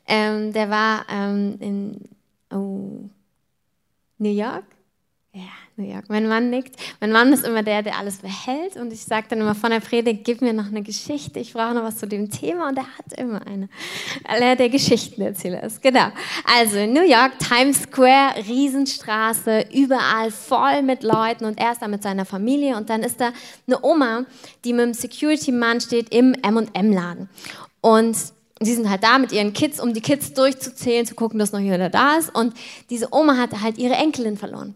[0.08, 2.10] Ähm, der war ähm, in
[2.50, 3.10] oh,
[4.20, 4.64] New York
[5.34, 5.42] ja,
[5.84, 6.06] York.
[6.10, 6.76] Mein Mann nickt.
[7.00, 8.76] Mein Mann ist immer der, der alles behält.
[8.76, 11.40] Und ich sage dann immer von der Predigt, gib mir noch eine Geschichte.
[11.40, 12.70] Ich brauche noch was zu dem Thema.
[12.70, 13.70] Und er hat immer eine.
[14.28, 15.82] Weil er der Geschichtenerzähler ist.
[15.82, 16.08] Genau.
[16.46, 21.46] Also in New York, Times Square, Riesenstraße, überall voll mit Leuten.
[21.46, 22.78] Und er ist da mit seiner Familie.
[22.78, 23.32] Und dann ist da
[23.68, 24.26] eine Oma,
[24.66, 27.30] die mit dem Security-Mann steht im M&M-Laden.
[27.82, 28.18] Und
[28.60, 31.60] sie sind halt da mit ihren Kids, um die Kids durchzuzählen, zu gucken, dass noch
[31.60, 32.34] jeder da ist.
[32.34, 32.54] Und
[32.90, 34.76] diese Oma hat halt ihre Enkelin verloren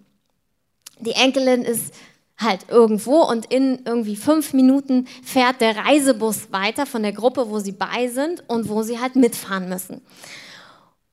[1.04, 1.94] die Enkelin ist
[2.38, 7.60] halt irgendwo und in irgendwie fünf Minuten fährt der Reisebus weiter von der Gruppe, wo
[7.60, 10.02] sie bei sind und wo sie halt mitfahren müssen.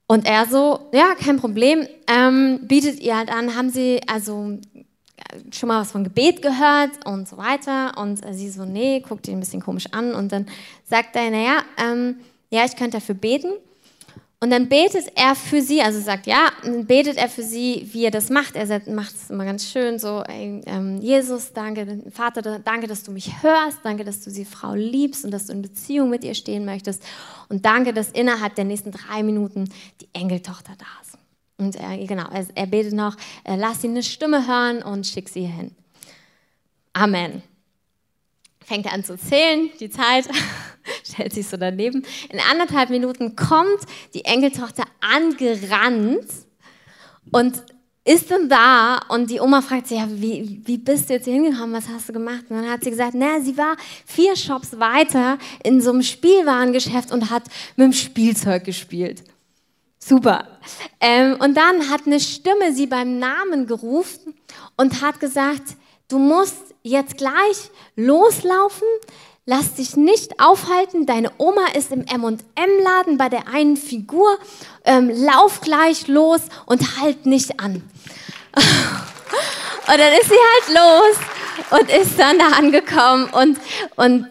[0.07, 4.59] Und er so, ja, kein Problem, ähm, bietet ihr halt an, haben sie also
[5.17, 7.97] äh, schon mal was von Gebet gehört und so weiter.
[7.97, 10.15] Und sie so, nee, guckt ihn ein bisschen komisch an.
[10.15, 10.47] Und dann
[10.85, 12.17] sagt er, naja, ähm,
[12.51, 13.53] ja, ich könnte dafür beten.
[14.43, 18.07] Und dann betet er für sie, also sagt ja, dann betet er für sie, wie
[18.07, 18.57] er das macht.
[18.57, 23.13] Er macht es immer ganz schön so, ey, ähm, Jesus, danke, Vater, danke, dass du
[23.13, 26.35] mich hörst, danke, dass du sie Frau liebst und dass du in Beziehung mit ihr
[26.35, 27.03] stehen möchtest.
[27.51, 29.69] Und danke, dass innerhalb der nächsten drei Minuten
[30.01, 31.19] die Enkeltochter da ist.
[31.59, 35.29] Und er, genau, er, er betet noch, äh, lass sie eine Stimme hören und schick
[35.29, 35.73] sie hin.
[36.95, 37.43] Amen
[38.71, 40.29] fängt er an zu zählen, die Zeit,
[41.11, 42.05] stellt sich so daneben.
[42.31, 43.81] In anderthalb Minuten kommt
[44.15, 46.27] die Enkeltochter angerannt
[47.33, 47.63] und
[48.05, 51.35] ist dann da und die Oma fragt sie, ja, wie, wie bist du jetzt hier
[51.35, 52.45] hingekommen, was hast du gemacht?
[52.49, 57.13] Und dann hat sie gesagt, na, sie war vier Shops weiter in so einem Spielwarengeschäft
[57.13, 57.45] und hat
[57.77, 59.23] mit dem Spielzeug gespielt.
[59.99, 60.59] Super.
[60.99, 64.35] Ähm, und dann hat eine Stimme sie beim Namen gerufen
[64.77, 65.77] und hat gesagt,
[66.09, 68.89] du musst jetzt gleich loslaufen,
[69.47, 74.39] lass dich nicht aufhalten, deine Oma ist im M&M-Laden bei der einen Figur,
[74.85, 77.75] ähm, lauf gleich los und halt nicht an.
[78.55, 83.59] und dann ist sie halt los und ist dann da angekommen und,
[83.97, 84.27] und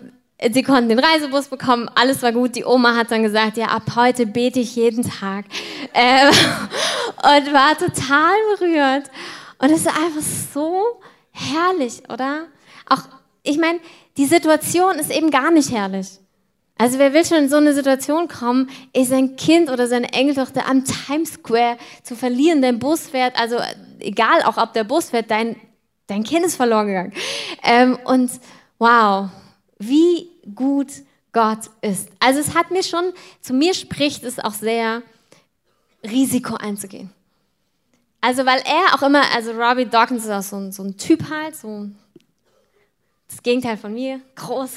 [0.54, 2.56] sie konnten den Reisebus bekommen, alles war gut.
[2.56, 5.46] Die Oma hat dann gesagt, ja, ab heute bete ich jeden Tag.
[5.94, 6.30] Ähm,
[7.18, 9.10] und war total berührt.
[9.58, 10.22] Und es ist einfach
[10.54, 12.46] so herrlich, oder?
[12.88, 13.02] Auch,
[13.44, 13.80] ich meine,
[14.20, 16.20] die Situation ist eben gar nicht herrlich.
[16.78, 20.68] Also wer will schon in so eine Situation kommen, ist sein Kind oder seine Enkeltochter
[20.68, 23.58] am Times Square zu verlieren, dein Bus fährt, also
[24.00, 25.56] egal auch ob der Bus fährt, dein,
[26.08, 27.14] dein Kind ist verloren gegangen.
[27.64, 28.30] Ähm, und
[28.78, 29.30] wow,
[29.78, 30.92] wie gut
[31.32, 32.10] Gott ist.
[32.20, 35.02] Also es hat mir schon, zu mir spricht es auch sehr,
[36.04, 37.10] Risiko einzugehen.
[38.22, 41.30] Also, weil er auch immer, also Robbie Dawkins ist auch so ein, so ein Typ
[41.30, 41.90] halt, so
[43.30, 44.72] das Gegenteil von mir, groß,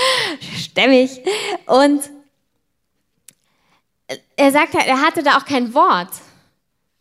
[0.56, 1.20] stämmig.
[1.66, 2.00] Und
[4.36, 6.10] er sagt halt, er hatte da auch kein Wort.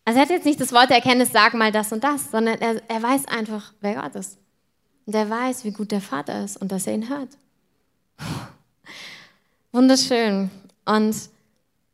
[0.05, 2.59] Also er hat jetzt nicht das Wort der Erkenntnis, sag mal das und das, sondern
[2.59, 4.37] er, er weiß einfach, wer Gott ist.
[5.05, 7.29] Und er weiß, wie gut der Vater ist und dass er ihn hört.
[9.71, 10.49] Wunderschön.
[10.85, 11.15] Und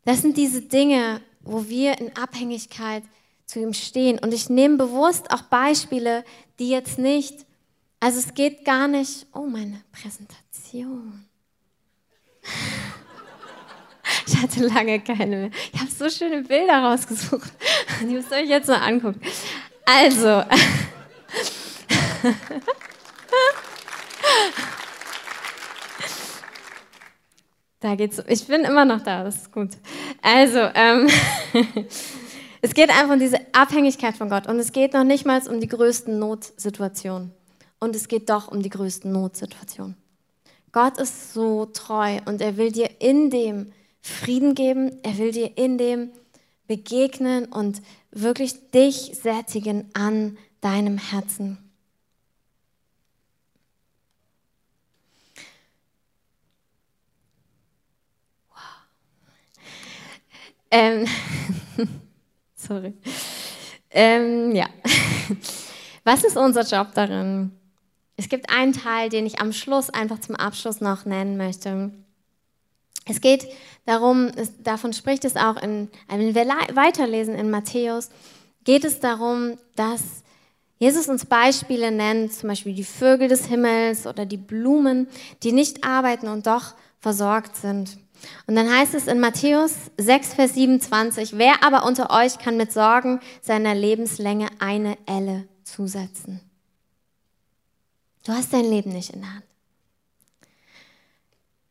[0.06, 3.04] das sind diese Dinge, wo wir in Abhängigkeit
[3.46, 4.20] zu ihm stehen.
[4.20, 6.24] Und ich nehme bewusst auch Beispiele,
[6.60, 7.46] die jetzt nicht,
[8.00, 11.26] also es geht gar nicht, oh meine Präsentation.
[14.28, 15.52] Ich hatte lange keine mehr.
[15.74, 17.52] Ich habe so schöne Bilder rausgesucht.
[18.02, 19.22] Die müsst ihr euch jetzt mal angucken.
[19.86, 20.44] Also.
[27.80, 28.22] Da geht's.
[28.28, 29.72] Ich bin immer noch da, das ist gut.
[30.22, 31.08] Also, ähm,
[32.66, 35.60] Es geht einfach um diese Abhängigkeit von Gott und es geht noch nicht mal um
[35.60, 37.32] die größten Notsituationen.
[37.86, 39.96] Und es geht doch um die größten Notsituationen.
[40.72, 43.72] Gott ist so treu und er will dir in dem
[44.02, 44.98] Frieden geben.
[45.04, 46.10] Er will dir in dem
[46.66, 51.60] begegnen und wirklich dich sättigen an deinem Herzen.
[60.72, 61.08] Ähm,
[62.56, 62.96] sorry.
[63.92, 64.66] Ähm, ja.
[66.04, 67.52] Was ist unser Job darin?
[68.18, 71.92] Es gibt einen Teil, den ich am Schluss einfach zum Abschluss noch nennen möchte.
[73.06, 73.48] Es geht
[73.86, 78.10] darum, es, davon spricht es auch, in, wenn wir weiterlesen in Matthäus,
[78.64, 80.02] geht es darum, dass
[80.80, 85.08] Jesus uns Beispiele nennt, zum Beispiel die Vögel des Himmels oder die Blumen,
[85.44, 87.98] die nicht arbeiten und doch versorgt sind.
[88.48, 92.72] Und dann heißt es in Matthäus 6, Vers 27, wer aber unter euch kann mit
[92.72, 96.42] Sorgen seiner Lebenslänge eine Elle zusetzen?
[98.26, 99.44] Du hast dein Leben nicht in der Hand.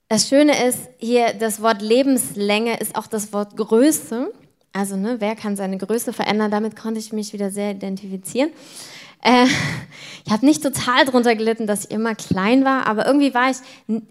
[0.09, 4.33] Das Schöne ist hier, das Wort Lebenslänge ist auch das Wort Größe.
[4.73, 6.53] Also, ne, wer kann seine Größe verändern?
[6.53, 8.51] Damit konnte ich mich wieder sehr identifizieren.
[9.23, 9.47] Äh,
[10.25, 13.57] ich habe nicht total drunter gelitten, dass ich immer klein war, aber irgendwie war ich,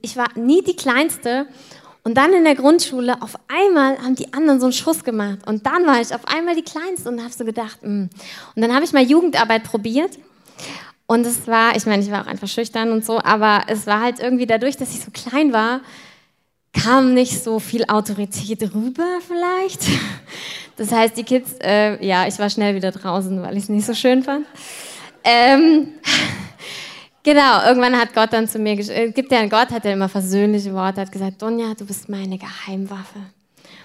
[0.01, 1.47] ich war nie die Kleinste.
[2.03, 5.39] Und dann in der Grundschule, auf einmal haben die anderen so einen Schuss gemacht.
[5.45, 7.87] Und dann war ich auf einmal die Kleinste und habe so gedacht, mh.
[7.87, 8.09] Hm.
[8.55, 10.17] und dann habe ich mal Jugendarbeit probiert.
[11.13, 14.01] Und es war, ich meine, ich war auch einfach schüchtern und so, aber es war
[14.01, 15.81] halt irgendwie dadurch, dass ich so klein war,
[16.73, 19.83] kam nicht so viel Autorität rüber vielleicht.
[20.75, 23.85] Das heißt, die Kids, äh, ja, ich war schnell wieder draußen, weil ich es nicht
[23.85, 24.47] so schön fand.
[25.23, 25.89] Ähm,
[27.23, 30.73] genau, irgendwann hat Gott dann zu mir, äh, gibt ja Gott, hat er immer versöhnliche
[30.73, 33.19] Worte, hat gesagt, Donja, du bist meine Geheimwaffe.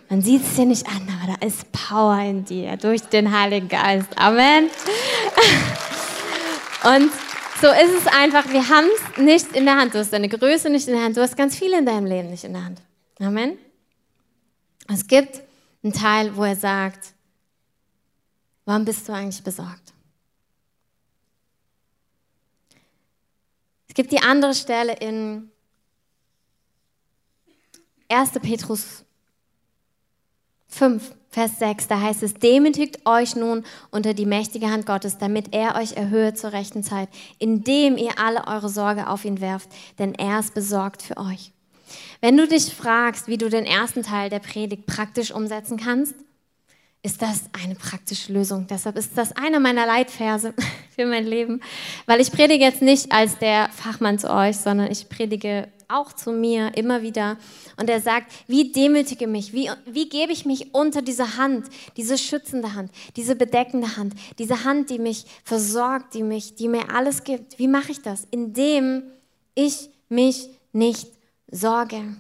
[0.09, 3.69] Man sieht es dir nicht an, aber da ist Power in dir durch den Heiligen
[3.69, 4.09] Geist.
[4.17, 4.71] Amen.
[6.85, 7.11] Und
[7.61, 9.95] so ist es einfach, wir haben es nicht in der Hand.
[9.95, 11.17] Du hast deine Größe nicht in der Hand.
[11.17, 12.81] Du hast ganz viel in deinem Leben nicht in der Hand.
[13.19, 13.59] Amen.
[14.89, 15.43] Es gibt
[15.83, 17.15] einen Teil, wo er sagt,
[18.65, 19.93] warum bist du eigentlich besorgt?
[23.89, 25.51] Es gibt die andere Stelle in
[28.09, 28.33] 1.
[28.41, 29.05] Petrus
[30.69, 31.15] 5.
[31.31, 35.77] Vers 6, da heißt es, demütigt euch nun unter die mächtige Hand Gottes, damit er
[35.77, 40.41] euch erhöht zur rechten Zeit, indem ihr alle eure Sorge auf ihn werft, denn er
[40.41, 41.53] ist besorgt für euch.
[42.21, 46.15] Wenn du dich fragst, wie du den ersten Teil der Predigt praktisch umsetzen kannst,
[47.03, 48.67] ist das eine praktische Lösung.
[48.67, 50.55] Deshalb ist das einer meiner Leitverse
[50.97, 51.61] für mein Leben,
[52.07, 56.31] weil ich predige jetzt nicht als der Fachmann zu euch, sondern ich predige auch zu
[56.31, 57.39] mir immer wieder.
[57.79, 62.19] Und er sagt, wie demütige mich, wie, wie gebe ich mich unter diese Hand, diese
[62.19, 67.25] schützende Hand, diese bedeckende Hand, diese Hand, die mich versorgt, die, mich, die mir alles
[67.25, 67.59] gibt.
[67.59, 68.27] Wie mache ich das?
[68.31, 69.03] Indem
[69.55, 71.09] ich mich nicht
[71.51, 72.17] sorge.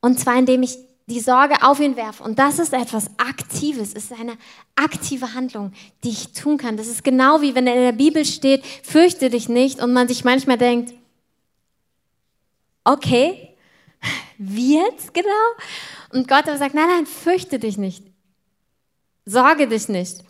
[0.00, 2.22] Und zwar indem ich die Sorge auf ihn werfe.
[2.22, 4.36] Und das ist etwas Aktives, es ist eine
[4.74, 6.76] aktive Handlung, die ich tun kann.
[6.76, 10.24] Das ist genau wie wenn in der Bibel steht, fürchte dich nicht und man sich
[10.24, 10.94] manchmal denkt,
[12.84, 13.56] okay,
[14.38, 15.28] wie jetzt genau?
[16.12, 18.04] Und Gott aber sagt, nein, nein, fürchte dich nicht.
[19.26, 20.22] Sorge dich nicht.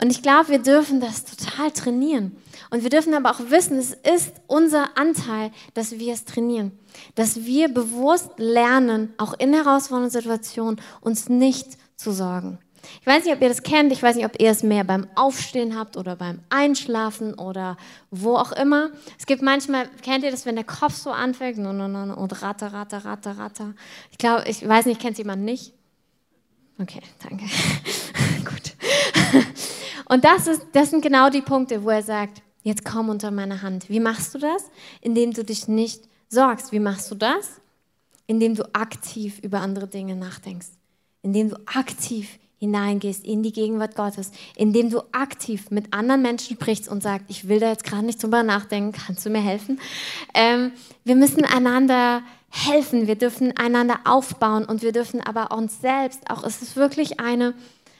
[0.00, 2.36] Und ich glaube, wir dürfen das total trainieren.
[2.70, 6.72] Und wir dürfen aber auch wissen, es ist unser Anteil, dass wir es trainieren.
[7.14, 12.58] Dass wir bewusst lernen, auch in herausfordernden Situationen, uns nicht zu sorgen.
[13.00, 13.92] Ich weiß nicht, ob ihr das kennt.
[13.92, 17.76] Ich weiß nicht, ob ihr es mehr beim Aufstehen habt oder beim Einschlafen oder
[18.10, 18.90] wo auch immer.
[19.18, 23.38] Es gibt manchmal, kennt ihr das, wenn der Kopf so anfängt und ratter, ratter, ratter,
[23.38, 23.74] ratter.
[24.10, 25.72] Ich glaube, ich weiß nicht, kennt jemand nicht?
[26.80, 27.44] Okay, danke.
[28.44, 28.74] Gut.
[30.08, 33.62] Und das, ist, das sind genau die Punkte, wo er sagt, jetzt komm unter meine
[33.62, 33.90] Hand.
[33.90, 34.64] Wie machst du das?
[35.00, 36.72] Indem du dich nicht sorgst.
[36.72, 37.60] Wie machst du das?
[38.26, 40.68] Indem du aktiv über andere Dinge nachdenkst.
[41.22, 46.88] Indem du aktiv hineingehst in die Gegenwart Gottes, indem du aktiv mit anderen Menschen sprichst
[46.88, 49.80] und sagst, ich will da jetzt gerade nicht drüber nachdenken, kannst du mir helfen?
[50.34, 50.72] Ähm,
[51.04, 56.44] wir müssen einander helfen, wir dürfen einander aufbauen und wir dürfen aber uns selbst, auch
[56.44, 57.54] es ist wirklich eine,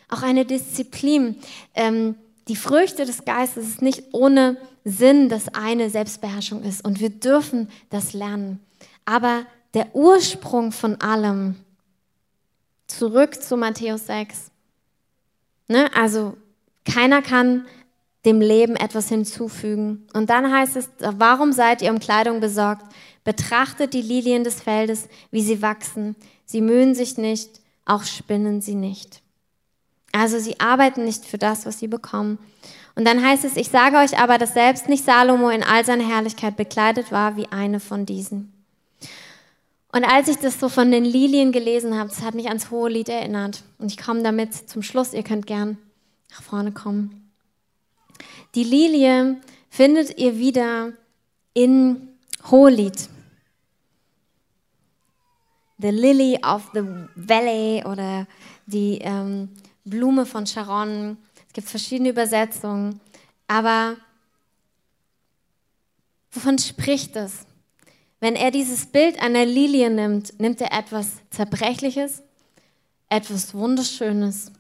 [0.09, 1.37] auch eine Disziplin.
[1.75, 2.17] Ähm,
[2.49, 7.69] die Früchte des Geistes ist nicht ohne Sinn, dass eine Selbstbeherrschung ist und wir dürfen
[7.91, 8.59] das lernen.
[9.05, 9.43] Aber
[9.75, 11.57] der Ursprung von allem,
[12.89, 14.51] zurück zu Matthäus 6.
[15.69, 15.89] Ne?
[15.95, 16.37] Also
[16.85, 17.67] keiner kann
[18.25, 20.07] dem Leben etwas hinzufügen.
[20.13, 22.85] Und dann heißt es, warum seid ihr um Kleidung besorgt?
[23.25, 26.17] Betrachtet die Lilien des Feldes, wie sie wachsen.
[26.45, 29.23] Sie mühen sich nicht, auch spinnen sie nicht.
[30.13, 32.39] Also sie arbeiten nicht für das, was sie bekommen.
[32.95, 36.09] Und dann heißt es, ich sage euch aber, dass selbst nicht Salomo in all seiner
[36.09, 38.58] Herrlichkeit bekleidet war wie eine von diesen.
[39.91, 42.91] Und als ich das so von den Lilien gelesen habe, das hat mich ans hohe
[42.91, 43.63] Lied erinnert.
[43.79, 45.15] Und ich komme damit zum Schluss.
[45.15, 45.79] Ihr könnt gern
[46.31, 47.31] nach vorne kommen.
[48.55, 50.93] Die Lilie findet ihr wieder
[51.55, 52.09] in
[52.51, 53.09] Hohelied.
[55.79, 56.83] The Lily of the
[57.15, 58.27] Valley oder
[58.67, 59.49] die ähm,
[59.85, 61.17] Blume von Sharon.
[61.47, 63.01] Es gibt verschiedene Übersetzungen.
[63.47, 63.97] Aber
[66.33, 67.48] wovon spricht es?
[68.21, 72.23] Wenn er dieses Bild einer Lilie nimmt, nimmt er etwas Zerbrechliches,
[73.09, 74.53] etwas Wunderschönes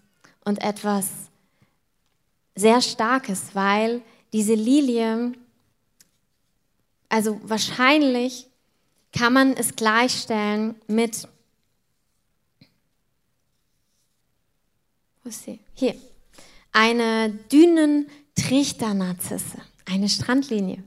[0.45, 1.07] und etwas
[2.55, 4.03] sehr Starkes, weil
[4.33, 5.33] diese Lilie,
[7.09, 8.47] also wahrscheinlich
[9.13, 11.27] kann man es gleichstellen mit,
[15.23, 15.59] wo ist sie?
[15.75, 15.95] Hier,
[16.73, 20.83] eine dünnen Trichternarzisse, eine Strandlinie.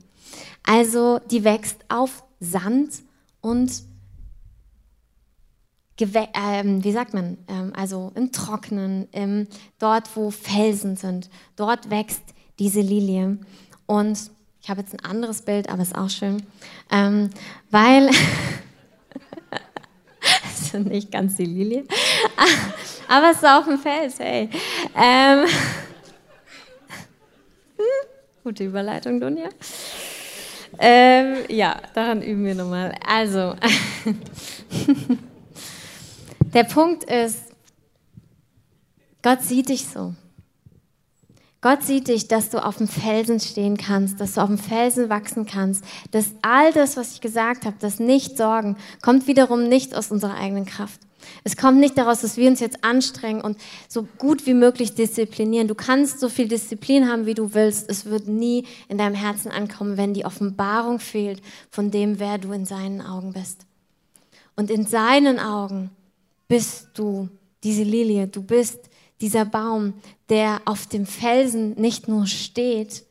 [0.62, 3.02] Also die wächst auf Sand
[3.40, 3.84] und
[6.00, 9.46] ähm, wie sagt man, ähm, also im Trocknen, im,
[9.78, 12.22] dort wo Felsen sind, dort wächst
[12.58, 13.38] diese Lilie.
[13.86, 14.18] Und
[14.60, 16.42] ich habe jetzt ein anderes Bild, aber ist auch schön,
[16.90, 17.30] ähm,
[17.70, 18.10] weil,
[20.44, 21.84] ist nicht ganz die Lilie,
[23.08, 24.48] aber es ist auf dem Fels, hey.
[24.96, 25.46] Ähm,
[28.42, 29.50] gute Überleitung, Dunja.
[30.84, 32.92] Ähm, ja, daran üben wir nochmal.
[33.06, 33.54] Also,
[36.52, 37.38] der Punkt ist,
[39.22, 40.12] Gott sieht dich so.
[41.60, 45.08] Gott sieht dich, dass du auf dem Felsen stehen kannst, dass du auf dem Felsen
[45.08, 50.10] wachsen kannst, dass all das, was ich gesagt habe, das Nicht-Sorgen, kommt wiederum nicht aus
[50.10, 51.00] unserer eigenen Kraft.
[51.44, 53.58] Es kommt nicht daraus, dass wir uns jetzt anstrengen und
[53.88, 55.68] so gut wie möglich disziplinieren.
[55.68, 57.88] Du kannst so viel Disziplin haben, wie du willst.
[57.88, 62.52] Es wird nie in deinem Herzen ankommen, wenn die Offenbarung fehlt von dem, wer du
[62.52, 63.66] in seinen Augen bist.
[64.56, 65.90] Und in seinen Augen
[66.48, 67.28] bist du
[67.64, 68.26] diese Lilie.
[68.28, 69.94] Du bist dieser Baum,
[70.28, 73.04] der auf dem Felsen nicht nur steht,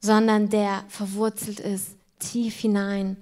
[0.00, 3.16] sondern der verwurzelt ist tief hinein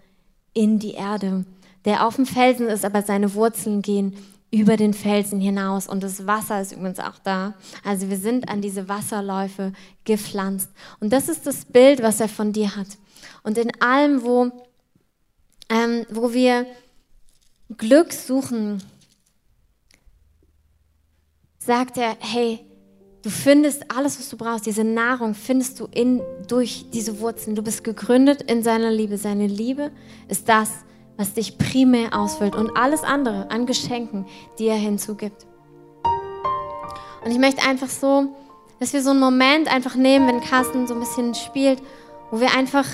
[0.54, 1.44] in die Erde
[1.84, 4.16] der auf dem Felsen ist, aber seine Wurzeln gehen
[4.52, 7.54] über den Felsen hinaus und das Wasser ist übrigens auch da.
[7.84, 9.72] Also wir sind an diese Wasserläufe
[10.04, 10.70] gepflanzt.
[11.00, 12.88] Und das ist das Bild, was er von dir hat.
[13.42, 14.52] Und in allem, wo,
[15.70, 16.66] ähm, wo wir
[17.78, 18.82] Glück suchen,
[21.58, 22.60] sagt er, hey,
[23.22, 27.56] du findest alles, was du brauchst, diese Nahrung findest du in, durch diese Wurzeln.
[27.56, 29.16] Du bist gegründet in seiner Liebe.
[29.16, 29.92] Seine Liebe
[30.28, 30.84] ist das, was
[31.34, 34.26] dich primär ausfüllt und alles andere an Geschenken,
[34.58, 35.46] die er hinzugibt.
[37.24, 38.34] Und ich möchte einfach so,
[38.80, 41.80] dass wir so einen Moment einfach nehmen, wenn Carsten so ein bisschen spielt,
[42.30, 42.86] wo wir einfach,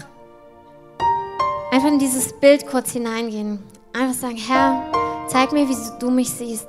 [1.70, 3.62] einfach in dieses Bild kurz hineingehen.
[3.94, 4.82] Einfach sagen, Herr,
[5.28, 6.68] zeig mir, wie du mich siehst.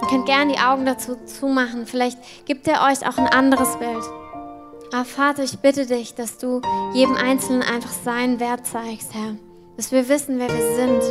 [0.00, 1.86] Ihr könnt gerne die Augen dazu zumachen.
[1.86, 4.04] Vielleicht gibt er euch auch ein anderes Bild.
[4.92, 6.62] Aber Vater, ich bitte dich, dass du
[6.94, 9.36] jedem Einzelnen einfach seinen Wert zeigst, Herr.
[9.76, 11.02] Dass wir wissen, wer wir sind.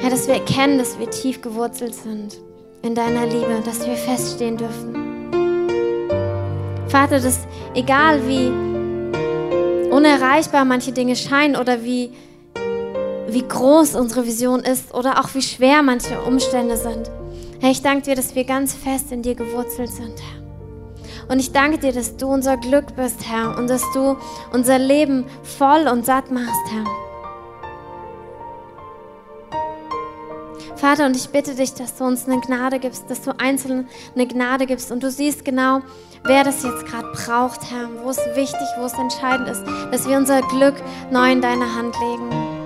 [0.00, 2.38] Herr, dass wir erkennen, dass wir tief gewurzelt sind
[2.82, 4.94] in deiner Liebe, dass wir feststehen dürfen.
[6.88, 7.40] Vater, dass
[7.74, 8.48] egal wie
[9.90, 12.12] unerreichbar manche Dinge scheinen oder wie,
[13.28, 17.10] wie groß unsere Vision ist oder auch wie schwer manche Umstände sind,
[17.60, 20.39] Herr, ich danke dir, dass wir ganz fest in dir gewurzelt sind, Herr.
[21.28, 24.16] Und ich danke dir, dass du unser Glück bist, Herr, und dass du
[24.52, 26.84] unser Leben voll und satt machst, Herr.
[30.80, 34.26] Vater, und ich bitte dich, dass du uns eine Gnade gibst, dass du einzeln eine
[34.26, 35.80] Gnade gibst und du siehst genau,
[36.24, 39.62] wer das jetzt gerade braucht, Herr, wo es wichtig, wo es entscheidend ist,
[39.92, 40.74] dass wir unser Glück
[41.10, 42.59] neu in deine Hand legen.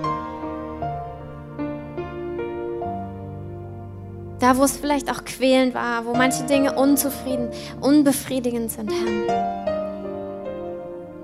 [4.39, 7.49] Da, wo es vielleicht auch quälend war, wo manche Dinge unzufrieden,
[7.81, 10.25] unbefriedigend sind, Herr.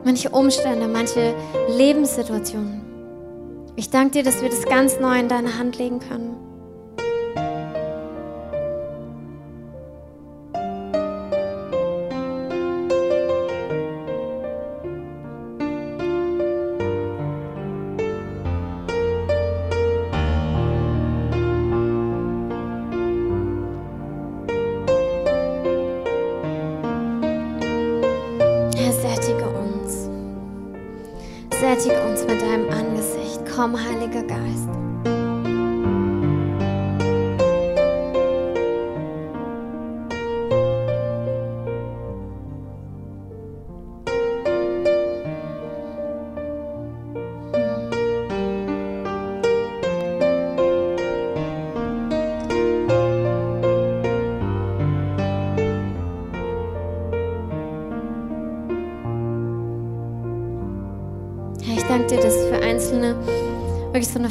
[0.04, 1.34] Manche Umstände, manche
[1.78, 2.82] Lebenssituationen.
[3.76, 6.51] Ich danke dir, dass wir das ganz neu in deine Hand legen können.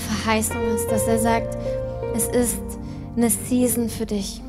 [0.01, 1.57] Verheißung ist, dass er sagt,
[2.17, 2.61] es ist
[3.17, 4.43] eine Season für dich.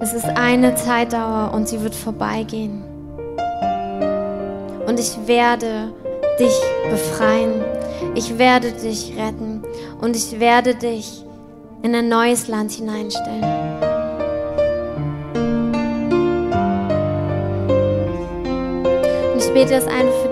[0.00, 2.82] Es ist eine Zeitdauer und sie wird vorbeigehen.
[4.86, 5.92] Und ich werde
[6.38, 6.54] dich
[6.88, 7.64] befreien.
[8.14, 9.62] Ich werde dich retten.
[10.00, 11.24] Und ich werde dich
[11.82, 13.44] in ein neues Land hineinstellen.
[19.32, 20.27] Und ich bete das ein für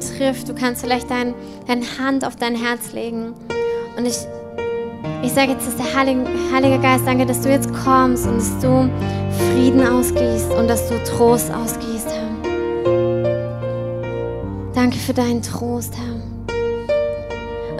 [0.00, 0.48] betrifft.
[0.48, 1.34] Du kannst vielleicht dein,
[1.66, 3.34] deine Hand auf dein Herz legen.
[3.96, 4.16] Und ich
[5.22, 8.58] ich sage jetzt, dass der Heilige, Heilige Geist, danke, dass du jetzt kommst und dass
[8.60, 8.90] du
[9.52, 12.30] Frieden ausgießt und dass du Trost ausgießt, Herr.
[14.74, 16.19] Danke für deinen Trost, Herr.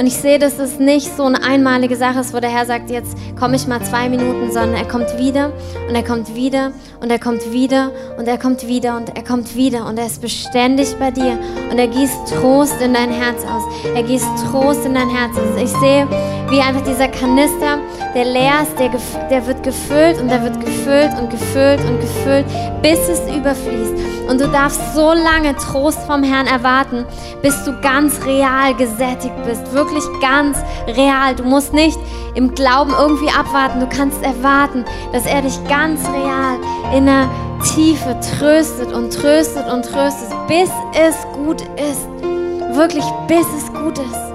[0.00, 2.88] Und ich sehe, dass es nicht so eine einmalige Sache ist, wo der Herr sagt,
[2.88, 5.52] jetzt komme ich mal zwei Minuten, sondern er kommt wieder
[5.90, 6.72] und er kommt wieder
[7.02, 10.22] und er kommt wieder und er kommt wieder und er kommt wieder und er ist
[10.22, 11.38] beständig bei dir
[11.70, 13.62] und er gießt Trost in dein Herz aus.
[13.94, 15.62] Er gießt Trost in dein Herz aus.
[15.62, 16.08] Ich sehe,
[16.50, 17.78] wie einfach dieser Kanister,
[18.14, 18.90] der leer ist, der,
[19.28, 22.46] der wird gefüllt und der wird gefüllt und gefüllt und gefüllt,
[22.82, 23.94] bis es überfließt.
[24.28, 27.04] Und du darfst so lange Trost vom Herrn erwarten,
[27.42, 29.72] bis du ganz real gesättigt bist.
[29.72, 31.34] Wirklich ganz real.
[31.34, 31.98] Du musst nicht
[32.34, 33.80] im Glauben irgendwie abwarten.
[33.80, 36.58] Du kannst erwarten, dass er dich ganz real
[36.96, 37.28] in der
[37.74, 42.08] Tiefe tröstet und tröstet und tröstet, bis es gut ist.
[42.76, 44.29] Wirklich, bis es gut ist.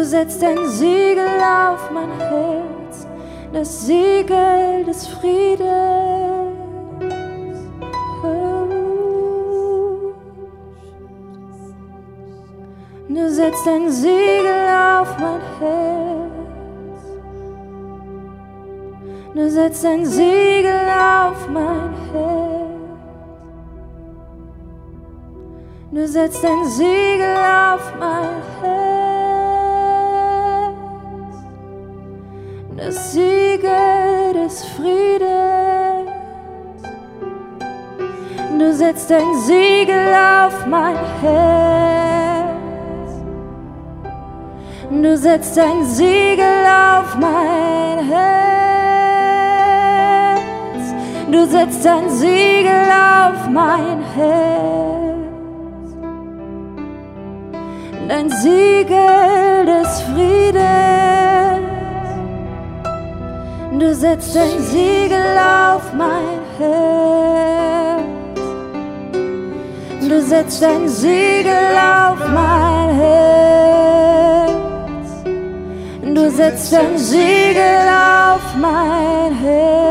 [0.00, 3.06] Du setzt ein Siegel auf mein Herz,
[3.52, 5.68] das Siegel des Friedens.
[13.10, 17.02] Du setzt ein Siegel auf mein Herz.
[19.34, 22.70] Du setzt ein Siegel auf mein Herz.
[25.92, 28.79] Du setzt ein Siegel auf mein Herz.
[34.76, 36.10] Friedens.
[38.58, 42.50] Du setzt ein Siegel auf mein Herz.
[44.90, 48.40] Du setzt ein Siegel auf mein Herz.
[51.30, 54.80] Du setzt ein Siegel auf mein Herz.
[58.08, 61.09] Dein Siegel des Friedens.
[63.80, 68.02] Du setzt ein Siegel auf mein Herz.
[70.06, 74.50] Du setzt ein Siegel auf mein Herz.
[76.14, 79.90] Du setzt ein Siegel auf mein Herz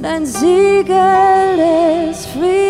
[0.00, 2.67] dein Siegel des Friedens.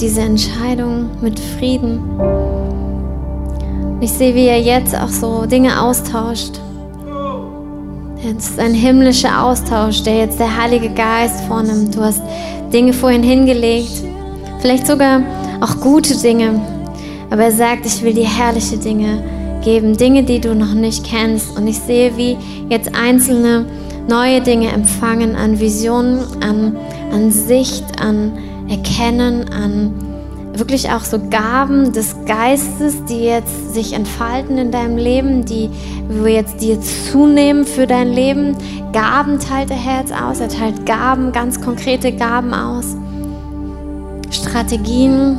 [0.00, 2.00] Diese Entscheidung mit Frieden.
[4.00, 6.60] Ich sehe, wie er jetzt auch so Dinge austauscht.
[8.24, 11.96] Es ist ein himmlischer Austausch, der jetzt der Heilige Geist vornimmt.
[11.96, 12.22] Du hast
[12.72, 14.04] Dinge vorhin hingelegt,
[14.60, 15.22] vielleicht sogar
[15.60, 16.60] auch gute Dinge.
[17.30, 19.22] Aber er sagt, ich will dir herrliche Dinge
[19.64, 21.56] geben, Dinge, die du noch nicht kennst.
[21.56, 22.36] Und ich sehe, wie
[22.68, 23.66] jetzt einzelne
[24.08, 26.76] neue Dinge empfangen an Visionen, an,
[27.12, 28.32] an Sicht, an
[28.68, 29.94] Erkennen, an
[30.54, 35.70] wirklich auch so Gaben des Geistes, die jetzt sich entfalten in deinem Leben, die
[36.08, 38.56] wo jetzt dir zunehmen für dein Leben.
[38.92, 40.40] Gaben teilt der jetzt aus.
[40.40, 42.96] Er teilt Gaben, ganz konkrete Gaben aus.
[44.30, 45.38] Strategien,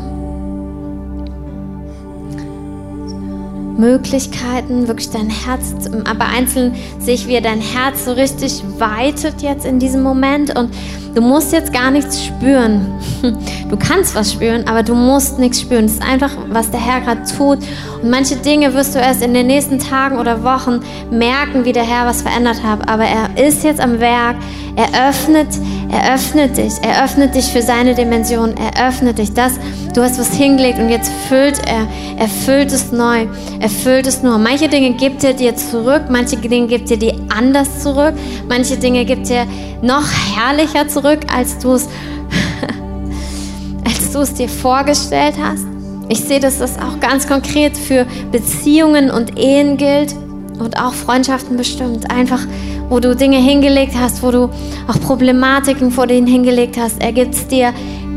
[3.80, 5.74] Möglichkeiten, wirklich dein Herz,
[6.06, 10.70] aber einzeln sehe ich, wie dein Herz so richtig weitet jetzt in diesem Moment und
[11.16, 12.94] du musst jetzt gar nichts spüren.
[13.70, 15.86] Du kannst was spüren, aber du musst nichts spüren.
[15.86, 17.60] Es ist einfach, was der Herr gerade tut.
[18.02, 20.80] Und manche Dinge wirst du erst in den nächsten Tagen oder Wochen
[21.12, 22.90] merken, wie der Herr was verändert hat.
[22.90, 24.38] Aber er ist jetzt am Werk.
[24.76, 25.50] Er öffnet,
[25.92, 26.74] er öffnet dich.
[26.82, 28.56] Er öffnet dich für seine Dimension.
[28.58, 29.34] Er öffnet dich.
[29.34, 29.60] Das,
[30.00, 31.86] du hast was hingelegt und jetzt füllt er.
[32.18, 33.28] Er füllt es neu.
[33.60, 34.38] Er füllt es nur.
[34.38, 36.04] Manche Dinge gibt er dir zurück.
[36.10, 38.14] Manche Dinge gibt er dir anders zurück.
[38.48, 39.46] Manche Dinge gibt er
[39.82, 41.90] noch herrlicher zurück, als du es
[44.14, 45.66] du es dir vorgestellt hast.
[46.08, 50.16] Ich sehe, dass das auch ganz konkret für Beziehungen und Ehen gilt
[50.60, 52.10] und auch Freundschaften bestimmt.
[52.10, 52.40] Einfach,
[52.88, 54.50] wo du Dinge hingelegt hast, wo du
[54.88, 57.02] auch Problematiken vor denen hingelegt hast.
[57.02, 57.74] Er gibt es dir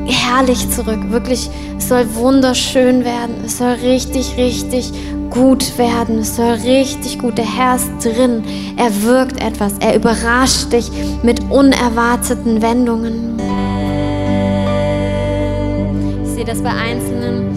[0.06, 1.00] herrlich zurück.
[1.10, 3.36] Wirklich, es soll wunderschön werden.
[3.44, 4.92] Es soll richtig, richtig
[5.30, 6.18] gut werden.
[6.18, 7.38] Es soll richtig gut.
[7.38, 8.44] Der Herr ist drin.
[8.76, 9.74] Er wirkt etwas.
[9.80, 10.90] Er überrascht dich
[11.22, 13.40] mit unerwarteten Wendungen
[16.42, 17.54] sehe das bei Einzelnen,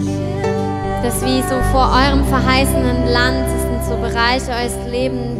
[1.02, 5.36] dass wie so vor eurem verheißenen Land, das sind so Bereiche eures Lebens,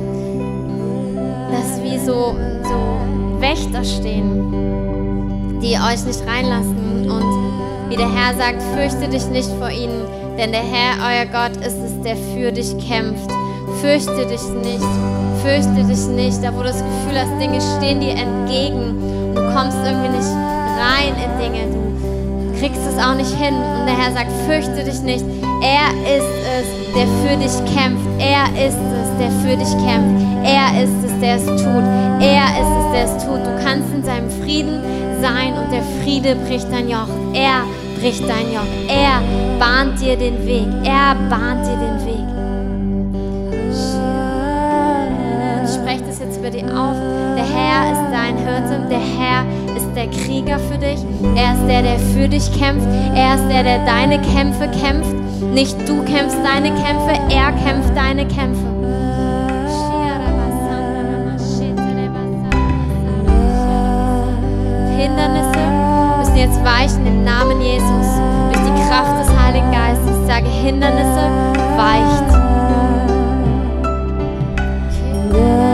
[1.53, 6.86] dass wie so, so Wächter stehen, die euch nicht reinlassen
[7.89, 10.03] wie der Herr sagt, fürchte dich nicht vor ihnen,
[10.39, 13.31] denn der Herr, euer Gott, ist es, der für dich kämpft.
[13.81, 14.85] Fürchte dich nicht,
[15.43, 18.97] fürchte dich nicht, da wo du das Gefühl hast, Dinge stehen dir entgegen
[19.29, 20.31] und du kommst irgendwie nicht
[20.77, 21.87] rein in Dinge, du
[22.59, 23.55] kriegst es auch nicht hin.
[23.55, 25.25] Und der Herr sagt, fürchte dich nicht.
[25.63, 28.07] Er ist es, der für dich kämpft.
[28.19, 30.25] Er ist es, der für dich kämpft.
[30.45, 31.85] Er ist es, der es tut.
[32.21, 33.41] Er ist es, der es tut.
[33.45, 34.81] Du kannst in seinem Frieden
[35.21, 37.09] sein und der Friede bricht dein Joch.
[37.33, 37.63] Er
[38.01, 38.67] bricht dein Joch.
[38.89, 39.21] Er
[39.59, 40.67] bahnt dir den Weg.
[40.85, 42.27] Er bahnt dir den Weg.
[45.65, 46.97] Ich spreche das jetzt über dich auf.
[47.37, 48.87] Der Herr ist dein Hirte.
[48.89, 49.45] Der Herr
[49.77, 51.05] ist der Krieger für dich.
[51.35, 52.87] Er ist der, der für dich kämpft.
[53.15, 55.15] Er ist der, der deine Kämpfe kämpft.
[55.53, 58.66] Nicht du kämpfst deine Kämpfe, er kämpft deine Kämpfe.
[65.17, 65.59] Hindernisse
[66.19, 68.07] müssen jetzt weichen im Namen Jesus.
[68.53, 70.11] Durch die Kraft des Heiligen Geistes.
[70.21, 71.31] Ich sage, Hindernisse
[71.77, 72.17] weicht.
[75.33, 75.66] gerne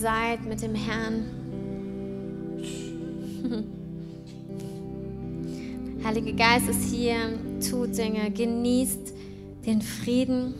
[0.00, 1.26] seid mit dem Herrn.
[6.04, 7.38] Heilige Geist ist hier,
[7.68, 9.12] tut Dinge, genießt
[9.66, 10.54] den Frieden,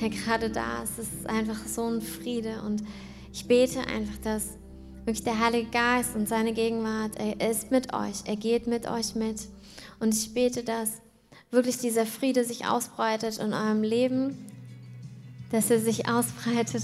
[0.00, 0.98] der gerade da ist.
[0.98, 2.82] Es ist einfach so ein Friede und
[3.32, 4.58] ich bete einfach, dass
[5.04, 9.14] wirklich der Heilige Geist und seine Gegenwart, er ist mit euch, er geht mit euch
[9.14, 9.46] mit.
[10.00, 11.00] Und ich bete, dass
[11.52, 14.36] wirklich dieser Friede sich ausbreitet in eurem Leben,
[15.52, 16.82] dass er sich ausbreitet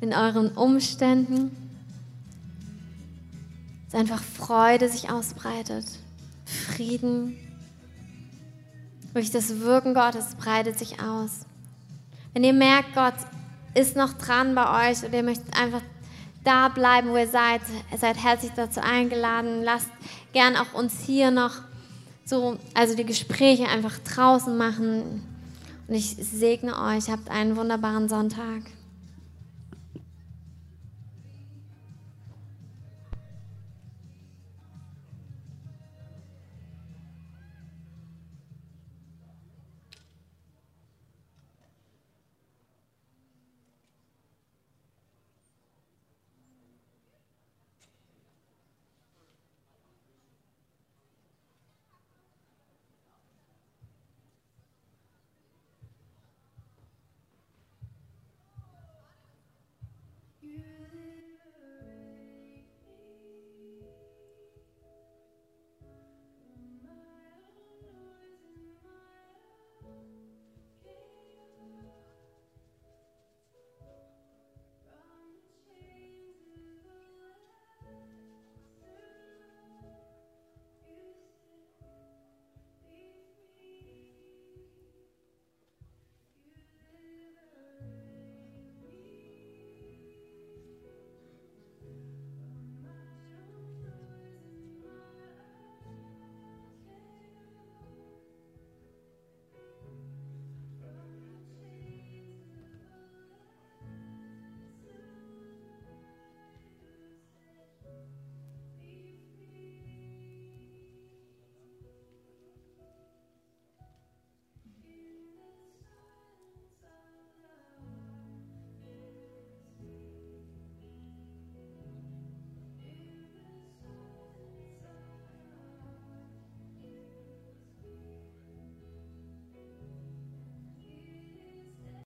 [0.00, 1.50] in euren Umständen,
[3.86, 5.84] dass einfach Freude sich ausbreitet,
[6.44, 7.36] Frieden.
[9.12, 11.40] Durch das Wirken Gottes breitet sich aus.
[12.32, 13.14] Wenn ihr merkt, Gott
[13.74, 15.82] ist noch dran bei euch oder ihr möchtet einfach
[16.44, 19.62] da bleiben, wo ihr seid, ihr seid herzlich dazu eingeladen.
[19.62, 19.90] Lasst
[20.32, 21.54] gern auch uns hier noch
[22.24, 25.22] so, also die Gespräche einfach draußen machen.
[25.88, 27.10] Und ich segne euch.
[27.10, 28.62] Habt einen wunderbaren Sonntag.